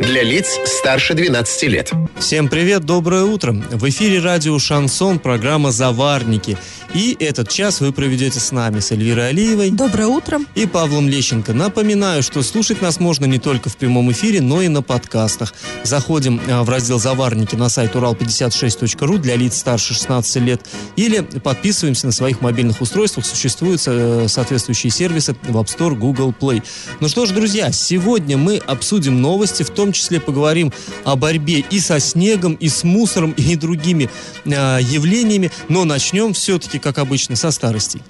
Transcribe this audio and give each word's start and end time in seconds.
Для 0.00 0.22
лиц 0.22 0.60
старше 0.64 1.14
12 1.14 1.62
лет. 1.64 1.92
Всем 2.18 2.48
привет, 2.48 2.84
доброе 2.84 3.24
утро. 3.24 3.52
В 3.52 3.88
эфире 3.88 4.20
радио 4.20 4.58
«Шансон», 4.58 5.18
программа 5.18 5.72
«Заварники». 5.72 6.56
И 6.94 7.16
этот 7.20 7.50
час 7.50 7.80
вы 7.80 7.92
проведете 7.92 8.40
с 8.40 8.50
нами, 8.50 8.80
с 8.80 8.92
Эльвирой 8.92 9.28
Алиевой. 9.28 9.70
Доброе 9.70 10.06
утро. 10.06 10.40
И 10.54 10.66
Павлом 10.66 11.08
Лещенко. 11.08 11.52
Напоминаю, 11.52 12.22
что 12.22 12.42
слушать 12.42 12.80
нас 12.80 12.98
можно 12.98 13.26
не 13.26 13.38
только 13.38 13.68
в 13.68 13.76
прямом 13.76 14.10
эфире, 14.12 14.40
но 14.40 14.62
и 14.62 14.68
на 14.68 14.80
подкастах. 14.80 15.52
Заходим 15.84 16.40
э, 16.46 16.62
в 16.62 16.70
раздел 16.70 16.98
«Заварники» 16.98 17.56
на 17.56 17.68
сайт 17.68 17.94
урал56.ру 17.94 19.18
для 19.18 19.36
лиц 19.36 19.58
старше 19.58 19.92
16 19.94 20.36
лет 20.36 20.62
или 20.96 21.20
подписываемся 21.20 22.06
на 22.06 22.12
своих 22.12 22.40
мобильных 22.40 22.80
устройствах. 22.80 23.26
Существуют 23.26 23.82
э, 23.86 24.26
соответствующие 24.28 24.90
сервисы 24.90 25.36
в 25.42 25.56
App 25.58 25.66
Store, 25.66 25.94
Google 25.94 26.34
Play. 26.38 26.62
Ну 27.00 27.08
что 27.08 27.26
ж, 27.26 27.30
друзья, 27.30 27.70
сегодня 27.70 28.38
мы 28.38 28.56
обсудим 28.56 29.20
новости, 29.20 29.62
в 29.62 29.70
том 29.70 29.87
числе 29.92 30.20
поговорим 30.20 30.72
о 31.04 31.16
борьбе 31.16 31.64
и 31.70 31.80
со 31.80 32.00
снегом, 32.00 32.54
и 32.54 32.68
с 32.68 32.84
мусором, 32.84 33.32
и 33.32 33.56
другими 33.56 34.10
э, 34.44 34.78
явлениями. 34.80 35.50
Но 35.68 35.84
начнем 35.84 36.32
все-таки 36.32 36.78
все 36.78 36.78
как 36.78 36.98
обычно, 36.98 37.36
со 37.36 37.50
старостей. 37.50 38.02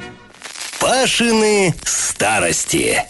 Пашины 0.80 1.74
старости. 1.84 3.04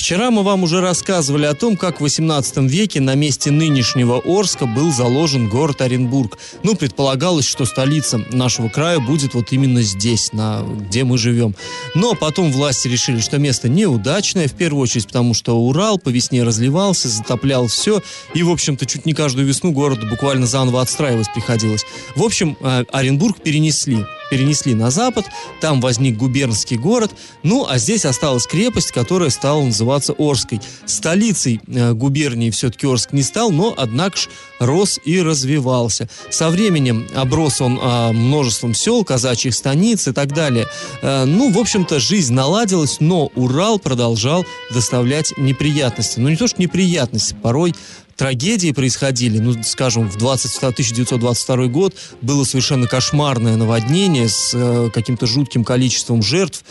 Вчера 0.00 0.30
мы 0.30 0.42
вам 0.42 0.62
уже 0.62 0.80
рассказывали 0.80 1.44
о 1.44 1.52
том, 1.52 1.76
как 1.76 1.98
в 1.98 2.00
18 2.00 2.56
веке 2.70 3.02
на 3.02 3.14
месте 3.14 3.50
нынешнего 3.50 4.22
Орска 4.24 4.64
был 4.64 4.90
заложен 4.90 5.46
город 5.46 5.82
Оренбург. 5.82 6.38
Ну, 6.62 6.74
предполагалось, 6.74 7.46
что 7.46 7.66
столица 7.66 8.16
нашего 8.32 8.70
края 8.70 8.98
будет 8.98 9.34
вот 9.34 9.52
именно 9.52 9.82
здесь, 9.82 10.32
на, 10.32 10.62
где 10.62 11.04
мы 11.04 11.18
живем. 11.18 11.54
Но 11.94 12.14
потом 12.14 12.50
власти 12.50 12.88
решили, 12.88 13.20
что 13.20 13.36
место 13.36 13.68
неудачное, 13.68 14.48
в 14.48 14.54
первую 14.54 14.80
очередь 14.84 15.06
потому, 15.06 15.34
что 15.34 15.58
Урал 15.60 15.98
по 15.98 16.08
весне 16.08 16.44
разливался, 16.44 17.08
затоплял 17.08 17.66
все, 17.66 18.02
и, 18.32 18.42
в 18.42 18.50
общем-то, 18.50 18.86
чуть 18.86 19.04
не 19.04 19.12
каждую 19.12 19.46
весну 19.46 19.70
городу 19.70 20.06
буквально 20.06 20.46
заново 20.46 20.80
отстраивать 20.80 21.30
приходилось. 21.34 21.84
В 22.16 22.22
общем, 22.22 22.56
э, 22.62 22.84
Оренбург 22.90 23.42
перенесли 23.42 24.06
перенесли 24.30 24.74
на 24.74 24.90
запад, 24.90 25.26
там 25.60 25.80
возник 25.80 26.16
губернский 26.16 26.76
город, 26.76 27.10
ну 27.42 27.66
а 27.68 27.78
здесь 27.78 28.04
осталась 28.04 28.46
крепость, 28.46 28.92
которая 28.92 29.30
стала 29.30 29.62
называться 29.62 30.14
Орской. 30.16 30.60
Столицей 30.86 31.60
э, 31.66 31.92
губернии 31.92 32.50
все-таки 32.50 32.86
Орск 32.86 33.12
не 33.12 33.22
стал, 33.22 33.50
но 33.50 33.74
однако 33.76 34.16
ж 34.16 34.28
рос 34.58 35.00
и 35.04 35.20
развивался. 35.20 36.08
Со 36.30 36.50
временем 36.50 37.06
оброс 37.14 37.60
он 37.60 37.78
э, 37.78 38.12
множеством 38.12 38.74
сел, 38.74 39.04
казачьих 39.04 39.54
станиц 39.54 40.08
и 40.08 40.12
так 40.12 40.32
далее. 40.32 40.66
Э, 41.02 41.24
ну, 41.24 41.50
в 41.50 41.58
общем-то, 41.58 41.98
жизнь 41.98 42.32
наладилась, 42.32 42.98
но 43.00 43.26
Урал 43.34 43.78
продолжал 43.78 44.46
доставлять 44.72 45.36
неприятности. 45.36 46.20
Ну, 46.20 46.28
не 46.28 46.36
то 46.36 46.46
что 46.46 46.60
неприятности, 46.60 47.34
порой 47.42 47.74
трагедии 48.20 48.70
происходили. 48.72 49.38
Ну, 49.38 49.54
скажем, 49.62 50.06
в 50.06 50.18
20, 50.18 50.54
1922 50.58 51.66
год 51.68 51.94
было 52.20 52.44
совершенно 52.44 52.86
кошмарное 52.86 53.56
наводнение 53.56 54.28
с 54.28 54.50
э, 54.52 54.90
каким-то 54.92 55.26
жутким 55.26 55.64
количеством 55.64 56.22
жертв. 56.22 56.62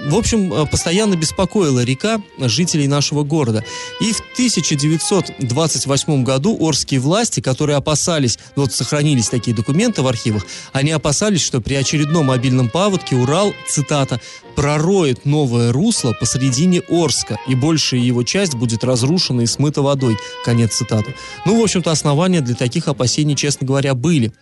В 0.00 0.16
общем, 0.16 0.52
э, 0.52 0.66
постоянно 0.66 1.14
беспокоила 1.14 1.84
река 1.84 2.20
жителей 2.40 2.88
нашего 2.88 3.22
города. 3.22 3.64
И 4.00 4.12
в 4.12 4.18
1928 4.32 6.24
году 6.24 6.56
орские 6.60 6.98
власти, 6.98 7.38
которые 7.38 7.76
опасались, 7.76 8.40
вот 8.56 8.72
сохранились 8.72 9.28
такие 9.28 9.54
документы 9.54 10.02
в 10.02 10.08
архивах, 10.08 10.44
они 10.72 10.90
опасались, 10.90 11.44
что 11.44 11.60
при 11.60 11.74
очередном 11.74 12.26
мобильном 12.26 12.68
паводке 12.68 13.14
Урал, 13.14 13.54
цитата, 13.68 14.20
пророет 14.56 15.24
новое 15.24 15.70
русло 15.70 16.16
посредине 16.18 16.80
Орска, 16.88 17.38
и 17.46 17.54
большая 17.54 18.00
его 18.00 18.24
часть 18.24 18.54
будет 18.56 18.82
разрушена 18.82 19.42
и 19.42 19.46
смыта 19.46 19.82
водой. 19.82 20.16
Конец 20.44 20.74
цитаты. 20.74 20.95
Ну, 21.44 21.60
в 21.60 21.62
общем-то, 21.62 21.90
основания 21.90 22.40
для 22.40 22.54
таких 22.54 22.88
опасений, 22.88 23.36
честно 23.36 23.66
говоря, 23.66 23.94
были. 23.94 24.32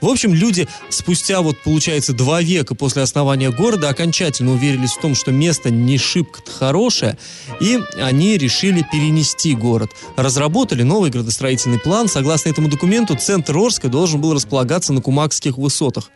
В 0.00 0.08
общем, 0.08 0.34
люди 0.34 0.68
спустя, 0.90 1.42
вот, 1.42 1.56
получается, 1.62 2.12
два 2.12 2.42
века 2.42 2.74
после 2.74 3.02
основания 3.02 3.50
города 3.50 3.88
окончательно 3.88 4.52
уверились 4.52 4.92
в 4.92 5.00
том, 5.00 5.14
что 5.14 5.32
место 5.32 5.70
не 5.70 5.98
шибко 5.98 6.40
хорошее, 6.50 7.18
и 7.60 7.80
они 8.00 8.36
решили 8.38 8.84
перенести 8.90 9.54
город. 9.54 9.90
Разработали 10.16 10.82
новый 10.82 11.10
градостроительный 11.10 11.78
план. 11.78 12.08
Согласно 12.08 12.50
этому 12.50 12.68
документу, 12.68 13.16
центр 13.16 13.56
Орска 13.56 13.88
должен 13.88 14.20
был 14.20 14.34
располагаться 14.34 14.92
на 14.92 15.00
Кумакских 15.00 15.58
высотах. 15.58 16.10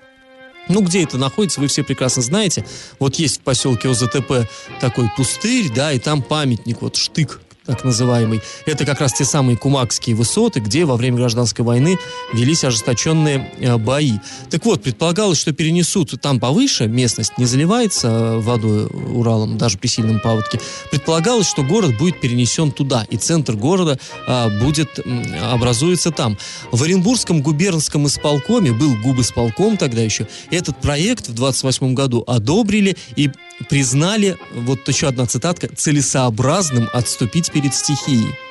Ну, 0.68 0.80
где 0.80 1.04
это 1.04 1.16
находится, 1.16 1.60
вы 1.60 1.68
все 1.68 1.84
прекрасно 1.84 2.22
знаете. 2.22 2.64
Вот 2.98 3.16
есть 3.16 3.38
в 3.38 3.40
поселке 3.42 3.88
ОЗТП 3.88 4.48
такой 4.80 5.08
пустырь, 5.16 5.70
да, 5.72 5.92
и 5.92 5.98
там 5.98 6.22
памятник, 6.22 6.82
вот 6.82 6.96
штык 6.96 7.40
так 7.66 7.84
называемый. 7.84 8.40
Это 8.64 8.84
как 8.84 9.00
раз 9.00 9.12
те 9.12 9.24
самые 9.24 9.56
Кумакские 9.56 10.16
высоты, 10.16 10.60
где 10.60 10.84
во 10.84 10.96
время 10.96 11.16
гражданской 11.16 11.64
войны 11.64 11.98
велись 12.32 12.64
ожесточенные 12.64 13.50
э, 13.58 13.76
бои. 13.76 14.14
Так 14.50 14.64
вот, 14.64 14.82
предполагалось, 14.82 15.38
что 15.38 15.52
перенесут 15.52 16.14
там 16.20 16.40
повыше, 16.40 16.86
местность 16.86 17.36
не 17.38 17.44
заливается 17.44 18.08
э, 18.08 18.38
водой 18.38 18.86
Уралом, 18.86 19.58
даже 19.58 19.78
при 19.78 19.88
сильном 19.88 20.20
паводке. 20.20 20.60
Предполагалось, 20.90 21.48
что 21.48 21.62
город 21.62 21.96
будет 21.98 22.20
перенесен 22.20 22.70
туда, 22.70 23.06
и 23.10 23.16
центр 23.16 23.54
города 23.54 23.98
а, 24.26 24.48
будет, 24.60 25.00
образуется 25.42 26.10
там. 26.10 26.38
В 26.70 26.82
Оренбургском 26.82 27.42
губернском 27.42 28.06
исполкоме, 28.06 28.72
был 28.72 28.94
губысполком 29.02 29.76
тогда 29.76 30.02
еще, 30.02 30.28
этот 30.50 30.80
проект 30.80 31.28
в 31.28 31.34
28 31.34 31.94
году 31.94 32.24
одобрили 32.26 32.96
и 33.16 33.30
признали, 33.68 34.36
вот 34.54 34.86
еще 34.88 35.08
одна 35.08 35.26
цитатка, 35.26 35.68
целесообразным 35.74 36.88
отступить 36.92 37.50
перед 37.56 37.74
стихией. 37.74 38.45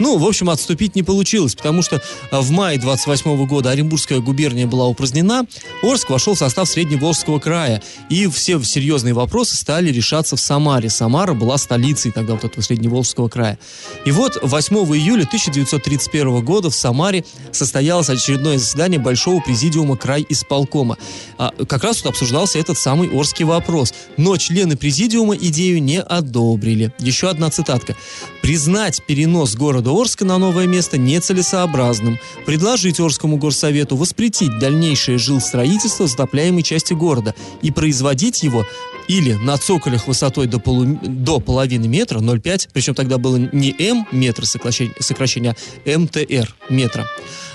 Ну, 0.00 0.16
в 0.16 0.26
общем, 0.26 0.48
отступить 0.48 0.96
не 0.96 1.02
получилось, 1.02 1.54
потому 1.54 1.82
что 1.82 2.02
а, 2.30 2.40
в 2.40 2.50
мае 2.50 2.78
28 2.78 3.46
года 3.46 3.70
Оренбургская 3.70 4.20
губерния 4.20 4.66
была 4.66 4.86
упразднена, 4.86 5.46
Орск 5.82 6.08
вошел 6.08 6.34
в 6.34 6.38
состав 6.38 6.68
Средневолжского 6.68 7.38
края, 7.38 7.82
и 8.08 8.26
все 8.28 8.60
серьезные 8.62 9.12
вопросы 9.12 9.56
стали 9.56 9.92
решаться 9.92 10.36
в 10.36 10.40
Самаре. 10.40 10.88
Самара 10.88 11.34
была 11.34 11.58
столицей 11.58 12.12
тогда 12.12 12.32
вот 12.32 12.44
этого 12.44 12.62
Средневолжского 12.62 13.28
края. 13.28 13.58
И 14.06 14.10
вот 14.10 14.38
8 14.42 14.76
июля 14.96 15.24
1931 15.24 16.42
года 16.46 16.70
в 16.70 16.74
Самаре 16.74 17.26
состоялось 17.52 18.08
очередное 18.08 18.56
заседание 18.56 18.98
Большого 18.98 19.40
президиума 19.40 19.98
край 19.98 20.24
исполкома. 20.30 20.96
А, 21.36 21.52
как 21.68 21.84
раз 21.84 21.98
тут 21.98 22.06
обсуждался 22.06 22.58
этот 22.58 22.78
самый 22.78 23.10
Орский 23.10 23.44
вопрос. 23.44 23.92
Но 24.16 24.38
члены 24.38 24.78
президиума 24.78 25.36
идею 25.36 25.82
не 25.82 26.00
одобрили. 26.00 26.90
Еще 26.98 27.28
одна 27.28 27.50
цитатка. 27.50 27.96
«Признать 28.40 29.02
перенос 29.06 29.54
города 29.56 29.89
города 29.90 30.00
Орска 30.00 30.24
на 30.24 30.38
новое 30.38 30.66
место 30.66 30.98
нецелесообразным, 30.98 32.18
предложить 32.46 33.00
Орскому 33.00 33.36
горсовету 33.36 33.96
воспретить 33.96 34.58
дальнейшее 34.58 35.18
жилстроительство 35.18 36.06
затопляемой 36.06 36.62
части 36.62 36.94
города 36.94 37.34
и 37.62 37.70
производить 37.70 38.42
его 38.42 38.64
или 39.08 39.32
на 39.32 39.56
цоколях 39.56 40.06
высотой 40.06 40.46
до, 40.46 40.60
полу, 40.60 40.84
до 41.02 41.40
половины 41.40 41.88
метра 41.88 42.20
0,5, 42.20 42.68
причем 42.72 42.94
тогда 42.94 43.18
было 43.18 43.36
не 43.36 43.74
М 43.78 44.06
метр 44.12 44.46
сокращения, 44.46 44.94
сокращения 45.00 45.56
а 45.84 45.98
МТР 45.98 46.54
метра. 46.68 47.06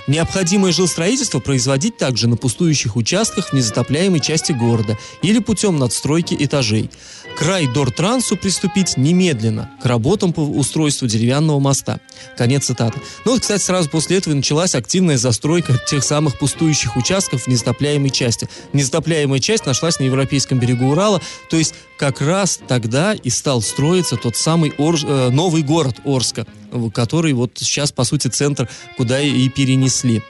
Необходимое 0.07 0.72
жилстроительство 0.72 1.40
производить 1.40 1.97
также 1.97 2.28
на 2.28 2.38
пустующих 2.38 2.95
участках 2.95 3.50
в 3.50 3.53
незатопляемой 3.53 4.19
части 4.19 4.51
города 4.51 4.97
или 5.24 5.40
путем 5.40 5.79
надстройки 5.79 6.35
этажей. 6.38 6.91
Край 7.35 7.68
Дортрансу 7.68 8.38
приступить 8.38 8.96
немедленно 8.96 9.69
к 9.81 9.85
работам 9.85 10.31
по 10.31 10.40
устройству 10.40 11.07
деревянного 11.07 11.59
моста. 11.59 12.00
Конец 12.38 12.65
цитаты. 12.65 13.00
Ну 13.25 13.33
вот, 13.33 13.42
кстати, 13.42 13.62
сразу 13.62 13.89
после 13.89 14.18
этого 14.18 14.33
началась 14.33 14.74
активная 14.74 15.18
застройка 15.18 15.77
тех 15.86 16.04
самых 16.04 16.39
пустующих 16.39 16.95
участков 16.95 17.44
в 17.44 17.48
незатопляемой 17.48 18.09
части. 18.09 18.48
Незатопляемая 18.71 19.39
часть 19.39 19.65
нашлась 19.65 20.00
на 20.00 20.04
европейском 20.04 20.59
берегу 20.59 20.86
Урала, 20.86 21.21
то 21.50 21.57
есть 21.57 21.74
как 21.98 22.21
раз 22.21 22.59
тогда 22.68 23.13
и 23.13 23.30
стал 23.30 23.62
строиться 23.62 24.15
тот 24.15 24.38
самый 24.38 24.74
Ор... 24.77 24.95
Э, 25.04 25.30
новый 25.30 25.62
город 25.62 25.98
Орска, 26.06 26.45
который 26.94 27.33
вот 27.33 27.51
сейчас, 27.56 27.92
по 27.92 28.06
сути, 28.06 28.27
центр, 28.27 28.69
куда 28.98 29.19
и 29.21 29.50
перенесли. 29.50 30.21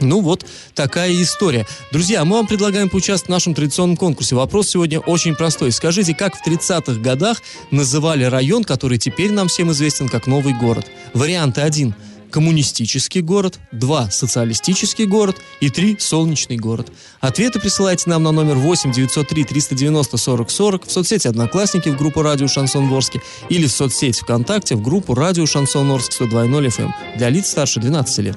Ну 0.00 0.20
вот 0.20 0.46
такая 0.74 1.12
история. 1.22 1.66
Друзья, 1.92 2.24
мы 2.24 2.36
вам 2.36 2.46
предлагаем 2.46 2.88
поучаствовать 2.88 3.28
в 3.28 3.30
нашем 3.30 3.54
традиционном 3.54 3.96
конкурсе. 3.96 4.34
Вопрос 4.34 4.68
сегодня 4.68 4.98
очень 5.00 5.34
простой. 5.34 5.72
Скажите, 5.72 6.14
как 6.14 6.34
в 6.36 6.46
30-х 6.46 7.00
годах 7.00 7.42
называли 7.70 8.24
район, 8.24 8.64
который 8.64 8.98
теперь 8.98 9.32
нам 9.32 9.48
всем 9.48 9.70
известен 9.72 10.08
как 10.08 10.26
Новый 10.26 10.54
город? 10.54 10.86
Варианты 11.14 11.60
1. 11.60 11.94
коммунистический 12.30 13.20
город, 13.20 13.58
2 13.72 14.10
социалистический 14.10 15.04
город 15.04 15.36
и 15.60 15.68
3 15.68 15.96
солнечный 15.98 16.56
город. 16.56 16.92
Ответы 17.20 17.58
присылайте 17.58 18.08
нам 18.08 18.22
на 18.22 18.30
номер 18.30 18.54
8 18.54 18.92
903 18.92 19.44
390 19.44 20.16
40 20.16 20.50
40 20.50 20.86
в 20.86 20.92
соцсети 20.92 21.26
Одноклассники 21.26 21.88
в 21.88 21.96
группу 21.96 22.22
Радио 22.22 22.46
Шансон 22.46 22.88
Ворске 22.88 23.20
или 23.48 23.66
в 23.66 23.72
соцсети 23.72 24.20
ВКонтакте 24.20 24.76
в 24.76 24.82
группу 24.82 25.14
Радио 25.14 25.44
Шансон 25.44 25.90
Орск 25.90 26.12
102.0 26.20 26.68
FM 26.68 26.90
для 27.18 27.28
лиц 27.30 27.48
старше 27.48 27.80
12 27.80 28.18
лет. 28.18 28.36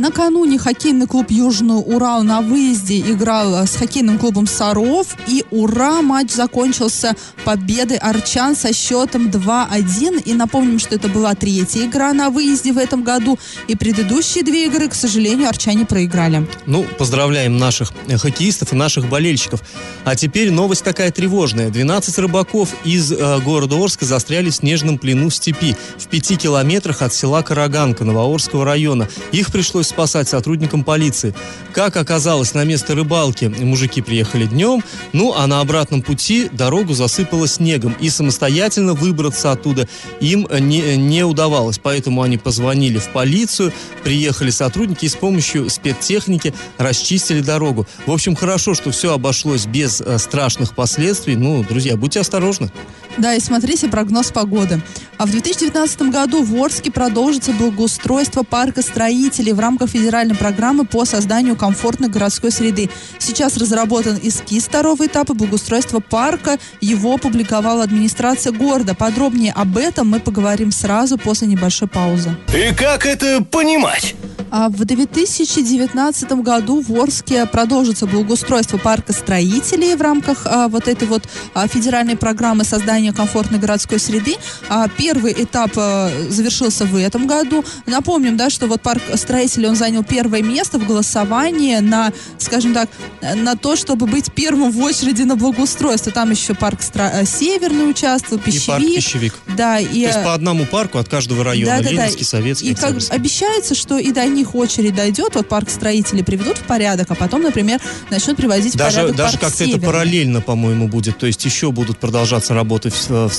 Накануне 0.00 0.58
хоккейный 0.58 1.06
клуб 1.06 1.26
Южный 1.30 1.74
Урал 1.74 2.22
на 2.22 2.40
выезде 2.40 3.00
играл 3.00 3.66
с 3.66 3.76
хоккейным 3.76 4.18
клубом 4.18 4.46
Саров. 4.46 5.14
И 5.26 5.44
ура, 5.50 6.00
матч 6.00 6.30
закончился 6.30 7.14
победой 7.44 7.98
арчан 7.98 8.56
со 8.56 8.72
счетом 8.72 9.28
2-1. 9.28 10.22
И 10.22 10.32
напомним, 10.32 10.78
что 10.78 10.94
это 10.94 11.08
была 11.08 11.34
третья 11.34 11.84
игра 11.84 12.14
на 12.14 12.30
выезде 12.30 12.72
в 12.72 12.78
этом 12.78 13.02
году. 13.02 13.38
И 13.68 13.76
предыдущие 13.76 14.42
две 14.42 14.68
игры, 14.68 14.88
к 14.88 14.94
сожалению, 14.94 15.50
арчане 15.50 15.84
проиграли. 15.84 16.48
Ну, 16.64 16.86
поздравляем 16.96 17.58
наших 17.58 17.92
хоккеистов 18.08 18.72
и 18.72 18.76
наших 18.76 19.06
болельщиков. 19.06 19.60
А 20.06 20.16
теперь 20.16 20.50
новость 20.50 20.82
такая 20.82 21.10
тревожная. 21.10 21.68
12 21.68 22.18
рыбаков 22.20 22.74
из 22.86 23.12
э, 23.12 23.40
города 23.40 23.76
Орска 23.76 24.06
застряли 24.06 24.48
в 24.48 24.54
снежном 24.54 24.96
плену 24.96 25.28
в 25.28 25.34
степи 25.34 25.76
в 25.98 26.08
пяти 26.08 26.36
километрах 26.36 27.02
от 27.02 27.12
села 27.12 27.42
Караганка 27.42 28.04
Новоорского 28.04 28.64
района. 28.64 29.06
Их 29.32 29.52
пришлось 29.52 29.89
спасать 29.90 30.28
сотрудникам 30.28 30.84
полиции. 30.84 31.34
Как 31.72 31.96
оказалось, 31.96 32.54
на 32.54 32.64
место 32.64 32.94
рыбалки 32.94 33.44
мужики 33.44 34.02
приехали 34.02 34.46
днем, 34.46 34.82
ну 35.12 35.34
а 35.36 35.46
на 35.46 35.60
обратном 35.60 36.02
пути 36.02 36.48
дорогу 36.52 36.94
засыпало 36.94 37.46
снегом, 37.46 37.94
и 38.00 38.08
самостоятельно 38.10 38.94
выбраться 38.94 39.52
оттуда 39.52 39.88
им 40.20 40.48
не, 40.50 40.96
не 40.96 41.24
удавалось. 41.24 41.78
Поэтому 41.78 42.22
они 42.22 42.38
позвонили 42.38 42.98
в 42.98 43.08
полицию, 43.10 43.72
приехали 44.02 44.50
сотрудники 44.50 45.04
и 45.04 45.08
с 45.08 45.14
помощью 45.14 45.68
спецтехники 45.70 46.54
расчистили 46.78 47.40
дорогу. 47.40 47.86
В 48.06 48.12
общем, 48.12 48.34
хорошо, 48.34 48.74
что 48.74 48.90
все 48.90 49.12
обошлось 49.14 49.66
без 49.66 50.00
э, 50.00 50.18
страшных 50.18 50.74
последствий. 50.74 51.36
Ну, 51.36 51.64
друзья, 51.64 51.96
будьте 51.96 52.20
осторожны. 52.20 52.70
Да, 53.18 53.34
и 53.34 53.40
смотрите 53.40 53.88
прогноз 53.88 54.30
погоды. 54.30 54.80
А 55.18 55.26
в 55.26 55.30
2019 55.30 56.02
году 56.02 56.42
в 56.42 56.54
Орске 56.62 56.90
продолжится 56.90 57.52
благоустройство 57.52 58.42
парка 58.42 58.82
строителей 58.82 59.52
в 59.52 59.60
рамках 59.60 59.69
федеральной 59.78 60.34
программы 60.34 60.84
по 60.84 61.04
созданию 61.04 61.56
комфортной 61.56 62.08
городской 62.08 62.50
среды. 62.50 62.90
Сейчас 63.18 63.56
разработан 63.56 64.18
эскиз 64.22 64.64
второго 64.64 65.06
этапа 65.06 65.34
благоустройства 65.34 66.00
парка. 66.00 66.58
Его 66.80 67.14
опубликовала 67.14 67.84
администрация 67.84 68.52
города. 68.52 68.94
Подробнее 68.94 69.52
об 69.52 69.76
этом 69.76 70.08
мы 70.08 70.20
поговорим 70.20 70.72
сразу 70.72 71.18
после 71.18 71.46
небольшой 71.46 71.88
паузы. 71.88 72.36
И 72.54 72.74
как 72.74 73.06
это 73.06 73.44
понимать? 73.44 74.14
А 74.50 74.68
в 74.68 74.84
2019 74.84 76.32
году 76.42 76.82
в 76.82 77.00
Орске 77.00 77.46
продолжится 77.46 78.06
благоустройство 78.06 78.78
парка 78.78 79.12
строителей 79.12 79.94
в 79.94 80.02
рамках 80.02 80.44
а, 80.44 80.68
вот 80.68 80.88
этой 80.88 81.06
вот 81.06 81.22
а, 81.54 81.68
федеральной 81.68 82.16
программы 82.16 82.64
создания 82.64 83.12
комфортной 83.12 83.60
городской 83.60 84.00
среды. 84.00 84.34
А, 84.68 84.88
первый 84.88 85.32
этап 85.32 85.70
а, 85.76 86.10
завершился 86.28 86.84
в 86.84 86.96
этом 86.96 87.28
году. 87.28 87.64
Напомним, 87.86 88.36
да, 88.36 88.50
что 88.50 88.66
вот 88.66 88.82
парк 88.82 89.02
строителей, 89.14 89.59
он 89.66 89.76
занял 89.76 90.04
первое 90.04 90.42
место 90.42 90.78
в 90.78 90.86
голосовании 90.86 91.78
на, 91.78 92.12
скажем 92.38 92.74
так, 92.74 92.88
на 93.20 93.56
то, 93.56 93.76
чтобы 93.76 94.06
быть 94.06 94.32
первым 94.32 94.70
в 94.70 94.80
очереди 94.80 95.22
на 95.22 95.36
благоустройство. 95.36 96.12
Там 96.12 96.30
еще 96.30 96.54
парк 96.54 96.82
стро... 96.82 97.10
Северный 97.24 97.90
участвовал, 97.90 98.40
Пищевик. 98.40 98.64
И 98.64 98.66
парк 98.66 98.82
Пищевик. 98.82 99.34
Да, 99.56 99.78
и... 99.78 99.86
То 99.86 100.08
есть 100.08 100.22
по 100.24 100.34
одному 100.34 100.66
парку 100.66 100.98
от 100.98 101.08
каждого 101.08 101.44
района. 101.44 101.78
Да, 101.78 101.82
да, 101.82 101.90
Ленинский, 101.90 102.20
да. 102.20 102.26
Советский, 102.26 102.70
И 102.70 102.74
как 102.74 102.96
обещается, 103.10 103.74
что 103.74 103.98
и 103.98 104.12
до 104.12 104.26
них 104.26 104.54
очередь 104.54 104.94
дойдет, 104.94 105.34
вот 105.34 105.48
парк 105.48 105.70
строителей 105.70 106.24
приведут 106.24 106.58
в 106.58 106.62
порядок, 106.62 107.10
а 107.10 107.14
потом, 107.14 107.42
например, 107.42 107.80
начнут 108.10 108.36
приводить 108.36 108.76
даже, 108.76 108.90
в 108.90 108.94
порядок 109.00 109.16
Даже 109.16 109.38
как-то 109.38 109.64
это 109.64 109.78
параллельно, 109.80 110.40
по-моему, 110.40 110.88
будет. 110.88 111.18
То 111.18 111.26
есть 111.26 111.44
еще 111.44 111.72
будут 111.72 111.98
продолжаться 111.98 112.54
работы 112.54 112.92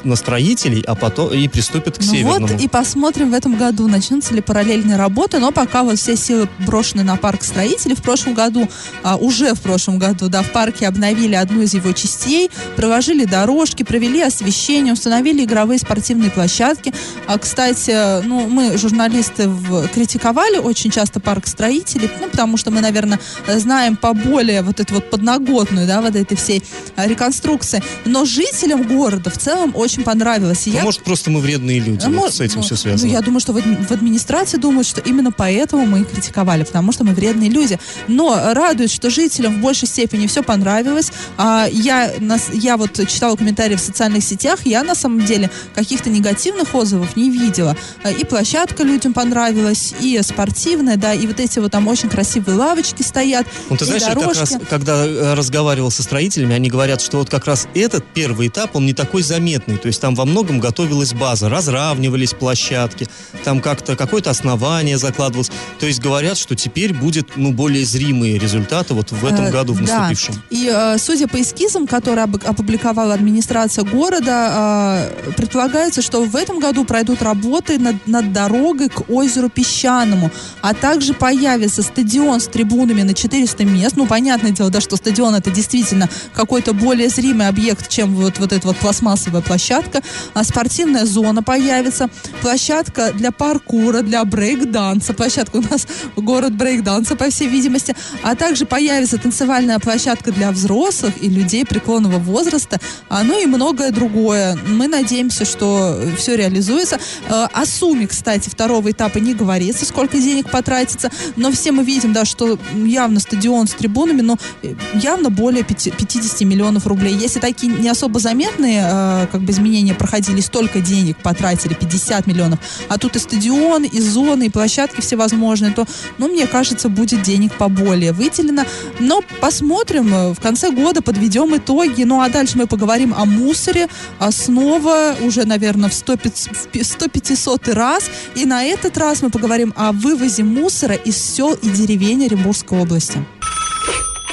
на 0.03 0.15
строителей, 0.15 0.83
а 0.85 0.95
потом 0.95 1.33
и 1.33 1.47
приступят 1.47 1.97
к 1.97 2.01
ну 2.01 2.07
северному. 2.07 2.47
Вот 2.47 2.62
и 2.62 2.67
посмотрим 2.67 3.31
в 3.31 3.33
этом 3.33 3.57
году, 3.57 3.88
начнутся 3.88 4.33
ли 4.33 4.41
параллельные 4.41 4.97
работы, 4.97 5.39
но 5.39 5.51
пока 5.51 5.83
вот 5.83 5.97
все 5.97 6.11
силы 6.16 6.48
брошены 6.60 7.04
на 7.04 7.16
парк 7.18 7.44
строителей. 7.44 7.96
В 7.96 8.02
прошлом 8.02 8.34
году, 8.34 8.68
а, 9.04 9.16
уже 9.16 9.54
в 9.54 9.62
прошлом 9.62 10.00
году, 10.00 10.30
да, 10.30 10.42
в 10.42 10.52
парке 10.52 10.88
обновили 10.88 11.36
одну 11.36 11.62
из 11.62 11.74
его 11.74 11.92
частей, 11.94 12.50
проложили 12.75 13.25
дорожки, 13.25 13.84
провели 13.84 14.22
освещение, 14.22 14.94
установили 14.94 15.44
игровые 15.44 15.80
спортивные 15.80 16.31
площадки. 16.31 16.94
А, 17.28 17.38
кстати, 17.38 18.24
ну, 18.24 18.48
мы, 18.48 18.78
журналисты, 18.78 19.48
в, 19.48 19.88
критиковали 19.90 20.58
очень 20.58 20.92
часто 20.92 21.19
парк 21.19 21.48
строителей, 21.48 22.10
ну, 22.19 22.30
потому 22.30 22.58
что 22.58 22.72
мы, 22.72 22.81
наверное, 22.81 23.19
знаем 23.48 23.96
поболее 23.96 24.62
вот 24.62 24.80
эту 24.80 24.96
вот 24.96 25.10
подноготную, 25.10 25.88
да, 25.88 26.02
вот 26.02 26.16
этой 26.16 26.38
всей 26.38 26.63
а, 26.96 27.08
реконструкции. 27.08 27.84
Но 28.06 28.25
жителям 28.25 28.84
города 28.84 29.30
в 29.30 29.38
целом 29.38 29.74
очень 29.75 30.04
понравилось. 30.04 30.68
И 30.68 30.72
ну, 30.72 30.78
я... 30.78 30.84
может, 30.84 31.04
просто 31.04 31.30
мы 31.31 31.40
вредные 31.40 31.80
люди, 31.80 32.06
ну, 32.08 32.19
вот 32.19 32.34
с 32.34 32.42
этим 32.42 32.58
ну, 32.58 32.63
все 32.63 32.75
связано. 32.75 33.08
Ну, 33.08 33.13
я 33.13 33.22
думаю, 33.22 33.40
что 33.40 33.54
в 33.54 33.92
администрации 33.92 34.58
думают, 34.58 34.88
что 34.88 35.02
именно 35.02 35.31
поэтому 35.31 35.86
мы 35.86 36.00
и 36.01 36.06
критиковали, 36.06 36.63
потому 36.63 36.92
что 36.92 37.03
мы 37.03 37.13
вредные 37.13 37.50
люди. 37.50 37.80
Но 38.07 38.53
радует, 38.53 38.92
что 38.92 39.09
жителям 39.09 39.57
в 39.57 39.62
большей 39.62 39.88
степени 39.88 40.27
все 40.27 40.44
понравилось. 40.44 41.12
А, 41.38 41.68
я, 41.71 42.13
нас, 42.19 42.50
я 42.53 42.77
вот 42.77 42.94
читала 43.07 43.36
комментарии 43.36 43.75
в 43.75 43.80
социальных 43.80 44.24
сетях, 44.24 44.59
я 44.65 44.83
на 44.83 44.95
самом 44.95 45.25
деле 45.25 45.50
каких-то 45.75 46.09
негативных 46.09 46.74
отзывов 46.74 47.15
не 47.15 47.30
видела. 47.30 47.75
А, 48.03 48.12
и 48.12 48.24
площадка 48.24 48.83
людям 48.83 49.13
понравилась, 49.13 49.94
и 50.00 50.19
спортивная, 50.24 50.98
да, 50.98 51.13
и 51.13 51.27
вот 51.27 51.39
эти 51.39 51.59
вот 51.59 51.71
там 51.71 51.88
очень 51.88 52.09
красивые 52.09 52.57
лавочки 52.57 53.01
стоят. 53.01 53.48
Ну, 53.69 53.77
ты 53.77 53.86
знаешь, 53.86 54.03
как 54.03 54.36
раз, 54.36 54.53
когда 54.69 55.06
э, 55.06 55.33
разговаривал 55.33 55.92
со 55.92 56.03
строителями, 56.03 56.56
они 56.56 56.69
говорят, 56.69 57.01
что 57.01 57.18
вот 57.18 57.30
как 57.30 57.45
раз 57.45 57.68
этот 57.74 58.06
первый 58.13 58.48
этап, 58.48 58.75
он 58.75 58.86
не 58.86 58.94
такой 58.94 59.24
заметный. 59.24 59.77
То 59.77 59.88
есть 59.88 60.00
там 60.01 60.15
во 60.15 60.25
многом 60.25 60.59
готовилась 60.59 61.13
база, 61.13 61.50
разравнивались 61.50 62.33
площадки, 62.33 63.07
там 63.44 63.62
как-то 63.62 63.95
какое-то 63.95 64.30
основание 64.30 64.98
закладывалось. 64.98 65.51
То 65.80 65.86
есть 65.86 65.90
говорят, 65.99 66.38
что 66.38 66.55
теперь 66.55 66.93
будет, 66.93 67.35
ну, 67.35 67.51
более 67.51 67.85
зримые 67.85 68.38
результаты 68.38 68.93
вот 68.93 69.11
в 69.11 69.25
этом 69.25 69.41
Э, 69.45 69.51
году, 69.51 69.73
в 69.73 69.83
да. 69.83 69.99
наступившем. 69.99 70.41
И 70.49 70.69
э, 70.71 70.97
судя 70.97 71.27
по 71.27 71.41
эскизам, 71.41 71.88
которые 71.88 72.23
опубликовала 72.23 73.13
администрация 73.13 73.83
города, 73.83 75.09
э, 75.25 75.31
предполагается, 75.33 76.01
что 76.01 76.23
в 76.23 76.35
этом 76.35 76.59
году 76.59 76.85
пройдут 76.85 77.21
работы 77.21 77.77
над, 77.79 78.07
над 78.07 78.33
дорогой 78.33 78.89
к 78.89 79.09
озеру 79.09 79.49
Песчаному, 79.49 80.31
а 80.61 80.73
также 80.73 81.13
появится 81.13 81.81
стадион 81.83 82.39
с 82.39 82.47
трибунами 82.47 83.03
на 83.03 83.13
400 83.13 83.65
мест. 83.65 83.97
Ну, 83.97 84.05
понятное 84.05 84.51
дело, 84.51 84.69
да, 84.69 84.81
что 84.81 84.95
стадион 84.95 85.35
это 85.35 85.51
действительно 85.51 86.09
какой-то 86.33 86.73
более 86.73 87.09
зримый 87.09 87.47
объект, 87.47 87.89
чем 87.89 88.15
вот, 88.15 88.39
вот 88.39 88.53
эта 88.53 88.67
вот 88.67 88.77
пластмассовая 88.77 89.41
площадка. 89.41 90.01
А 90.33 90.43
спортивная 90.43 91.05
зона 91.05 91.43
появится, 91.43 92.10
площадка 92.41 93.12
для 93.13 93.31
паркура, 93.31 94.01
для 94.01 94.24
брейк-данса. 94.24 95.13
Площадка 95.13 95.57
у 95.57 95.62
нас 95.62 95.80
город 96.15 96.53
брейк-данса, 96.53 97.15
по 97.15 97.29
всей 97.29 97.47
видимости. 97.47 97.95
А 98.23 98.35
также 98.35 98.65
появится 98.65 99.17
танцевальная 99.17 99.79
площадка 99.79 100.31
для 100.31 100.51
взрослых 100.51 101.13
и 101.21 101.29
людей 101.29 101.65
преклонного 101.65 102.17
возраста, 102.17 102.79
а, 103.09 103.23
ну 103.23 103.41
и 103.41 103.45
многое 103.45 103.91
другое. 103.91 104.57
Мы 104.67 104.88
надеемся, 104.88 105.45
что 105.45 106.00
все 106.17 106.35
реализуется. 106.35 107.00
Э, 107.29 107.47
О 107.51 107.65
сумме, 107.65 108.07
кстати, 108.07 108.50
второго 108.50 108.91
этапа 108.91 109.17
не 109.19 109.33
говорится, 109.33 109.85
сколько 109.85 110.17
денег 110.17 110.50
потратится, 110.50 111.09
но 111.35 111.51
все 111.51 111.71
мы 111.71 111.83
видим, 111.83 112.13
да, 112.13 112.25
что 112.25 112.57
явно 112.73 113.19
стадион 113.19 113.67
с 113.67 113.71
трибунами, 113.71 114.21
но 114.21 114.38
э, 114.61 114.73
явно 114.95 115.29
более 115.29 115.63
пяти- 115.63 115.91
50 115.91 116.41
миллионов 116.41 116.88
рублей. 116.88 117.13
Если 117.15 117.39
такие 117.39 117.71
не 117.71 117.89
особо 117.89 118.19
заметные 118.19 118.81
э, 118.85 119.27
как 119.31 119.41
бы 119.41 119.51
изменения 119.51 119.93
проходили, 119.93 120.41
столько 120.41 120.79
денег 120.79 121.17
потратили, 121.17 121.73
50 121.73 122.27
миллионов, 122.27 122.59
а 122.89 122.97
тут 122.97 123.15
и 123.15 123.19
стадион, 123.19 123.83
и 123.83 124.00
зоны, 124.01 124.47
и 124.47 124.50
площадки 124.50 125.01
всевозможные, 125.01 125.71
то, 125.74 125.86
ну, 126.18 126.28
мне 126.28 126.48
кажется, 126.48 126.90
будет 126.90 127.22
денег 127.22 127.54
поболее 127.58 128.13
выделено. 128.13 128.66
Но 129.00 129.22
посмотрим, 129.40 130.13
э, 130.13 130.34
в 130.34 130.40
конце 130.40 130.72
года 130.72 131.01
подведем 131.01 131.56
итоги. 131.56 132.04
Ну, 132.04 132.22
а 132.22 132.30
дальше 132.30 132.58
мы 132.58 132.68
поговорим 132.68 133.13
о 133.13 133.25
мусоре, 133.25 133.88
а 134.20 134.32
снова 134.32 135.16
уже, 135.22 135.46
наверное, 135.46 135.90
в 135.90 135.94
100 135.94 136.12
100-500 136.13 137.74
раз. 137.74 138.10
И 138.36 138.46
на 138.46 138.63
этот 138.63 138.98
раз 138.98 139.22
мы 139.22 139.30
поговорим 139.30 139.74
о 139.75 139.92
вывозе 139.92 140.44
мусора 140.44 140.96
из 140.96 141.18
сел 141.18 141.54
и 141.54 141.70
деревень 141.70 142.25
Оренбургской 142.25 142.80
области. 142.80 143.24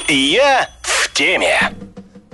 Я 0.07 0.69
в 0.81 1.13
теме. 1.13 1.73